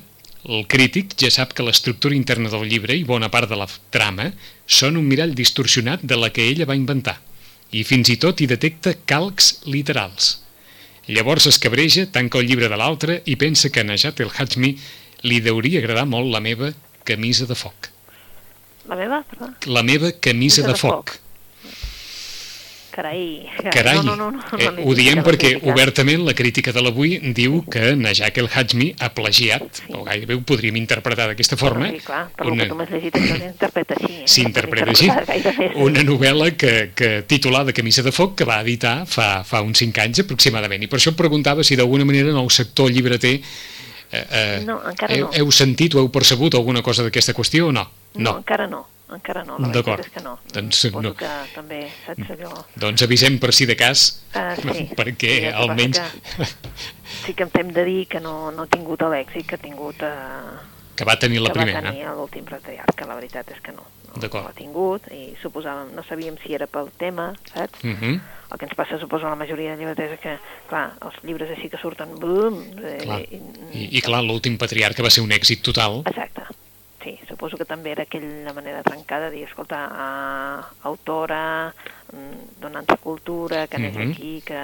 el 0.51 0.65
crític 0.67 1.15
ja 1.23 1.31
sap 1.31 1.53
que 1.55 1.63
l'estructura 1.63 2.17
interna 2.19 2.51
del 2.51 2.67
llibre 2.67 2.97
i 2.99 3.05
bona 3.07 3.31
part 3.31 3.47
de 3.53 3.59
la 3.61 3.69
trama 3.95 4.33
són 4.67 4.99
un 4.99 5.07
mirall 5.07 5.37
distorsionat 5.39 6.03
de 6.03 6.19
la 6.19 6.33
que 6.35 6.49
ella 6.51 6.67
va 6.67 6.79
inventar 6.79 7.21
i 7.71 7.85
fins 7.89 8.11
i 8.11 8.19
tot 8.21 8.43
hi 8.43 8.49
detecta 8.51 8.97
calcs 9.09 9.63
literals. 9.71 10.35
Llavors 11.07 11.47
es 11.49 11.59
cabreja, 11.63 12.09
tanca 12.11 12.43
el 12.43 12.51
llibre 12.51 12.69
de 12.69 12.77
l'altre 12.77 13.23
i 13.25 13.39
pensa 13.39 13.71
que 13.71 13.81
a 13.81 13.87
Najat 13.87 14.21
el 14.21 14.35
Hajmi 14.35 14.75
li 15.31 15.41
deuria 15.41 15.79
agradar 15.81 16.09
molt 16.11 16.29
la 16.35 16.43
meva 16.43 16.75
camisa 17.07 17.47
de 17.47 17.55
foc. 17.55 17.89
La 18.91 18.99
meva, 18.99 19.23
perdó? 19.31 19.55
La 19.71 19.87
meva 19.87 20.11
camisa 20.11 20.27
Camisa 20.33 20.67
de 20.67 20.73
de 20.75 20.79
foc. 20.79 21.13
foc. 21.15 21.32
Carai, 22.93 23.49
Carai, 23.73 23.97
no, 24.05 24.15
no, 24.15 24.31
no, 24.31 24.31
no, 24.33 24.59
eh, 24.59 24.67
no 24.77 24.83
ho 24.85 24.95
diem 24.95 25.23
perquè 25.25 25.55
obertament 25.65 26.27
la 26.27 26.35
crítica 26.37 26.75
de 26.77 26.83
l'avui 26.85 27.15
diu 27.33 27.63
que 27.73 27.95
Najak 27.97 28.37
El 28.43 28.51
Hajmi 28.53 28.91
ha 29.01 29.09
plagiat, 29.17 29.65
Sí. 29.81 29.87
o 29.97 30.03
gairebé 30.05 30.37
ho 30.37 30.43
podríem 30.45 30.77
interpretar 30.77 31.31
d'aquesta 31.31 31.57
forma, 31.57 31.89
Sí, 31.89 32.01
clar, 32.05 32.29
per 32.37 32.47
una, 32.53 32.65
que 32.65 32.69
tu 32.69 32.77
m'has 32.77 32.91
llegit 32.93 33.17
s'interpreta 33.17 33.95
així. 33.97 34.13
Eh? 34.13 34.29
s'interpreta 34.29 34.87
No 34.87 34.93
així, 34.93 35.09
una 35.89 36.03
novel·la 36.05 36.51
que, 36.57 36.93
que 36.95 37.23
titulada 37.27 37.73
Camisa 37.73 38.03
de 38.05 38.13
foc 38.13 38.37
que 38.37 38.45
va 38.45 38.61
editar 38.61 39.07
fa, 39.07 39.43
fa 39.43 39.63
uns 39.65 39.79
5 39.81 40.01
anys 40.05 40.21
aproximadament. 40.27 40.83
I 40.85 40.87
per 40.93 41.01
això 41.01 41.15
em 41.15 41.17
preguntava 41.17 41.65
si 41.65 41.77
d'alguna 41.81 42.05
manera 42.05 42.29
en 42.31 42.37
el 42.37 42.51
sector 42.51 42.91
llibreter 42.93 43.41
eh, 44.13 44.27
eh, 44.31 44.63
No, 44.67 44.83
encara 44.91 45.15
heu, 45.17 45.31
no. 45.31 45.33
heu 45.33 45.51
sentit 45.51 45.95
o 45.97 45.99
heu 46.05 46.11
percebut 46.13 46.55
alguna 46.55 46.83
cosa 46.85 47.03
d'aquesta 47.03 47.33
qüestió 47.33 47.69
o 47.69 47.73
no? 47.73 47.89
No, 48.21 48.37
encara 48.43 48.67
no, 48.69 48.87
encara 49.15 49.45
no, 49.45 49.59
la 49.59 49.69
veritat 49.69 50.01
és 50.07 50.11
que 50.13 50.21
no. 50.25 50.39
Doncs, 50.53 50.77
Suposo 50.87 51.09
no. 51.09 51.15
que 51.15 51.31
també, 51.55 51.81
saps 52.07 52.31
allò... 52.37 52.53
Doncs 52.77 53.03
avisem 53.03 53.39
per 53.39 53.53
si 53.53 53.67
de 53.67 53.77
cas, 53.77 54.09
Uh, 54.33 54.57
sí. 54.73 54.85
perquè 54.99 55.33
Sí, 55.35 55.41
que 55.45 55.53
almenys... 55.53 55.99
Que 56.01 56.47
sí 57.27 57.35
que 57.35 57.43
em 57.45 57.51
tem 57.51 57.69
de 57.73 57.85
dir 57.85 58.07
que 58.09 58.21
no, 58.21 58.51
no 58.51 58.63
ha 58.65 58.67
tingut 58.67 59.03
l'èxit 59.03 59.47
que 59.47 59.55
ha 59.57 59.59
tingut... 59.63 60.01
Eh, 60.03 60.71
que 60.97 61.05
va 61.09 61.17
tenir 61.19 61.41
la 61.41 61.49
que 61.53 61.59
primera. 61.59 61.81
va 61.81 61.91
tenir 61.93 62.07
l'últim 62.17 62.45
patriarca, 62.45 63.07
la 63.09 63.15
veritat 63.17 63.51
és 63.53 63.61
que 63.65 63.73
no. 63.73 63.85
no. 64.13 64.21
No 64.23 64.43
l'ha 64.45 64.53
tingut 64.57 65.07
i 65.13 65.35
suposàvem, 65.43 65.95
no 65.97 66.03
sabíem 66.05 66.37
si 66.43 66.53
era 66.55 66.67
pel 66.67 66.91
tema, 67.01 67.33
saps? 67.55 67.83
Uh 67.85 67.93
-huh. 67.97 68.21
El 68.53 68.59
que 68.59 68.67
ens 68.67 68.75
passa, 68.77 68.99
suposo, 69.01 69.27
a 69.27 69.31
la 69.31 69.37
majoria 69.37 69.71
de 69.73 69.79
llibreters 69.79 70.13
és 70.13 70.21
que, 70.21 70.39
clar, 70.69 70.93
els 71.01 71.15
llibres 71.25 71.49
així 71.51 71.71
que 71.71 71.79
surten, 71.79 72.19
bum... 72.21 72.61
eh, 72.85 72.99
Clar. 73.03 73.21
i- 73.21 73.41
I, 73.73 73.89
I 73.99 74.01
clar, 74.03 74.23
l'últim 74.23 74.59
patriarca 74.59 75.03
va 75.03 75.09
ser 75.11 75.23
un 75.25 75.31
èxit 75.33 75.63
total. 75.63 76.03
Exacte. 76.05 76.43
Sí, 77.03 77.19
suposo 77.27 77.57
que 77.59 77.65
també 77.67 77.91
era 77.91 78.05
aquella 78.05 78.53
manera 78.55 78.83
trencada 78.87 79.29
de 79.29 79.37
dir, 79.39 79.45
escolta, 79.49 79.81
uh, 79.91 80.87
autora, 80.87 81.75
mm, 82.13 82.61
donant 82.63 82.87
cultura, 83.01 83.67
que 83.67 83.79
neix 83.79 83.97
Mhm. 83.97 84.13
aquí, 84.13 84.43
que 84.47 84.61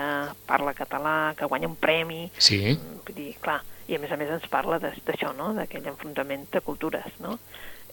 parla 0.46 0.72
català, 0.74 1.34
que 1.36 1.44
guanya 1.46 1.66
un 1.66 1.74
premi... 1.76 2.30
Sí. 2.38 2.60
Mm, 2.78 3.02
Vull 3.08 3.14
dir, 3.16 3.34
clar, 3.40 3.62
i 3.88 3.96
a 3.96 3.98
més 3.98 4.12
a 4.12 4.16
més 4.16 4.28
ens 4.30 4.46
parla 4.48 4.78
de- 4.78 4.92
d'això, 5.06 5.34
no?, 5.34 5.52
d'aquell 5.54 5.86
enfrontament 5.88 6.46
de 6.52 6.60
cultures, 6.60 7.06
no? 7.20 7.38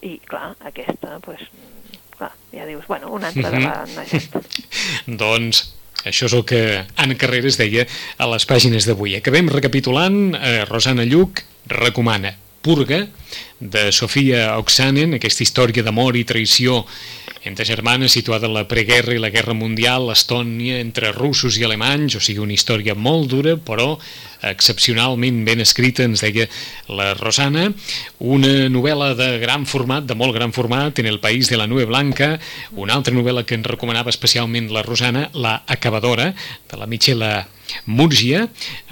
I, 0.02 0.18
clar, 0.18 0.54
aquesta, 0.60 1.18
doncs, 1.18 1.42
mm, 1.50 2.16
clar, 2.16 2.30
ja 2.52 2.66
dius, 2.66 2.86
bueno, 2.86 3.10
una 3.10 3.28
altra 3.28 3.50
de 3.50 3.58
la 3.60 3.84
Najat. 3.96 4.36
Doncs 5.06 5.74
això 6.04 6.26
és 6.26 6.32
el 6.34 6.44
que 6.44 6.84
Anna 6.96 7.16
Carreras 7.18 7.56
deia 7.58 7.86
a 8.18 8.26
les 8.30 8.46
pàgines 8.46 8.86
d'avui. 8.86 9.16
Acabem 9.16 9.48
recapitulant, 9.48 10.34
eh, 10.36 10.64
Rosana 10.68 11.04
Lluc 11.04 11.42
recomana 11.66 12.36
Purga, 12.62 13.06
de 13.60 13.90
Sofia 13.92 14.56
Oxanen, 14.60 15.16
aquesta 15.16 15.44
història 15.46 15.84
d'amor 15.86 16.16
i 16.16 16.26
traïció 16.28 16.84
entre 17.46 17.64
germanes 17.64 18.12
situada 18.12 18.48
en 18.48 18.54
la 18.56 18.66
preguerra 18.66 19.14
i 19.14 19.22
la 19.22 19.30
guerra 19.30 19.54
mundial, 19.54 20.10
Estònia, 20.10 20.80
entre 20.82 21.12
russos 21.14 21.56
i 21.60 21.64
alemanys, 21.64 22.18
o 22.18 22.20
sigui, 22.20 22.42
una 22.42 22.56
història 22.56 22.96
molt 22.98 23.30
dura, 23.30 23.54
però 23.56 23.94
excepcionalment 24.42 25.44
ben 25.46 25.62
escrita, 25.62 26.04
ens 26.04 26.24
deia 26.26 26.48
la 26.90 27.12
Rosana, 27.14 27.70
una 28.18 28.68
novel·la 28.72 29.14
de 29.18 29.30
gran 29.42 29.66
format, 29.66 30.04
de 30.06 30.18
molt 30.18 30.34
gran 30.34 30.52
format, 30.52 30.98
en 30.98 31.06
el 31.06 31.20
País 31.22 31.48
de 31.48 31.56
la 31.56 31.68
Nube 31.70 31.86
Blanca, 31.86 32.36
una 32.74 32.98
altra 32.98 33.14
novel·la 33.14 33.46
que 33.46 33.56
ens 33.58 33.70
recomanava 33.70 34.10
especialment 34.10 34.72
la 34.74 34.82
Rosana, 34.86 35.30
La 35.34 35.62
Acabadora, 35.66 36.32
de 36.70 36.76
la 36.76 36.90
Michela 36.90 37.46
Múrgia, 37.86 38.44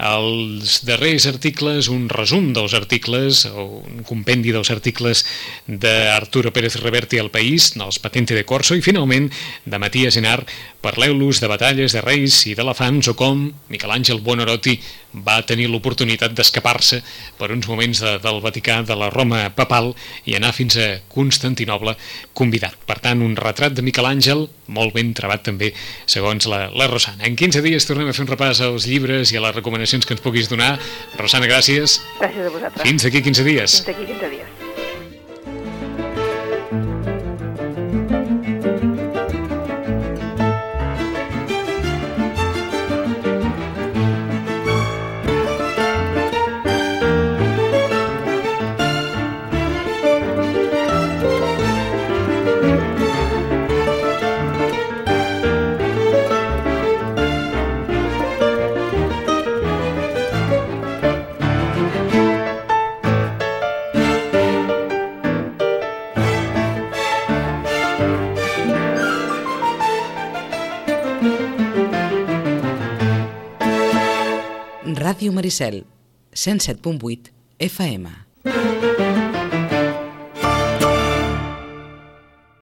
els 0.03 0.81
darrers 0.87 1.27
articles, 1.29 1.87
un 1.91 2.09
resum 2.11 2.51
dels 2.55 2.75
articles, 2.75 3.45
un 3.47 4.03
compendi 4.25 4.49
dels 4.51 4.71
articles 4.73 5.21
d'Arturo 5.67 6.49
Pérez 6.51 6.81
Reverte 6.81 7.19
al 7.21 7.29
País, 7.29 7.75
dels 7.77 7.99
Patente 8.01 8.33
de 8.33 8.43
Corso, 8.43 8.73
i 8.73 8.81
finalment 8.81 9.29
de 9.65 9.77
Matías 9.77 10.17
Enar, 10.17 10.41
parleu-los 10.81 11.39
de 11.41 11.49
batalles, 11.49 11.93
de 11.93 12.01
reis 12.01 12.41
i 12.49 12.55
d'elefants, 12.57 13.05
o 13.09 13.13
com 13.13 13.51
Miquel 13.69 13.93
Àngel 13.93 14.21
Buonarroti 14.25 14.79
va 15.25 15.37
tenir 15.47 15.69
l'oportunitat 15.69 16.33
d'escapar-se 16.35 16.99
per 17.37 17.51
uns 17.53 17.69
moments 17.69 18.01
de, 18.01 18.17
del 18.21 18.41
Vaticà, 18.43 18.81
de 18.85 18.97
la 18.97 19.11
Roma 19.13 19.45
papal, 19.55 19.93
i 20.25 20.35
anar 20.35 20.53
fins 20.57 20.77
a 20.81 20.87
Constantinoble 21.09 21.95
convidat. 22.33 22.75
Per 22.89 22.97
tant, 23.01 23.21
un 23.21 23.37
retrat 23.37 23.77
de 23.77 23.85
Miquel 23.85 24.09
Àngel, 24.09 24.47
molt 24.67 24.93
ben 24.97 25.13
trebat 25.17 25.45
també, 25.45 25.71
segons 26.09 26.49
la, 26.49 26.65
la 26.73 26.89
Rosana. 26.89 27.23
En 27.29 27.37
15 27.37 27.61
dies 27.65 27.85
tornem 27.87 28.09
a 28.09 28.15
fer 28.17 28.25
un 28.25 28.33
repàs 28.33 28.61
als 28.65 28.89
llibres 28.89 29.31
i 29.31 29.39
a 29.39 29.45
les 29.45 29.55
recomanacions 29.55 30.05
que 30.05 30.17
ens 30.17 30.25
puguis 30.25 30.49
donar. 30.51 30.75
Rosana, 31.17 31.49
gràcies. 31.49 32.01
Gràcies 32.19 32.49
a 32.49 32.53
vosaltres. 32.57 32.85
Fins 32.85 33.05
aquí 33.05 33.21
15 33.21 33.47
dies. 33.47 33.79
Fins 33.85 33.93
aquí 33.95 34.05
15 34.05 34.13
dies. 34.13 34.14
Maricel, 75.45 75.85
107.8 76.33 77.31
FM. 77.59 79.24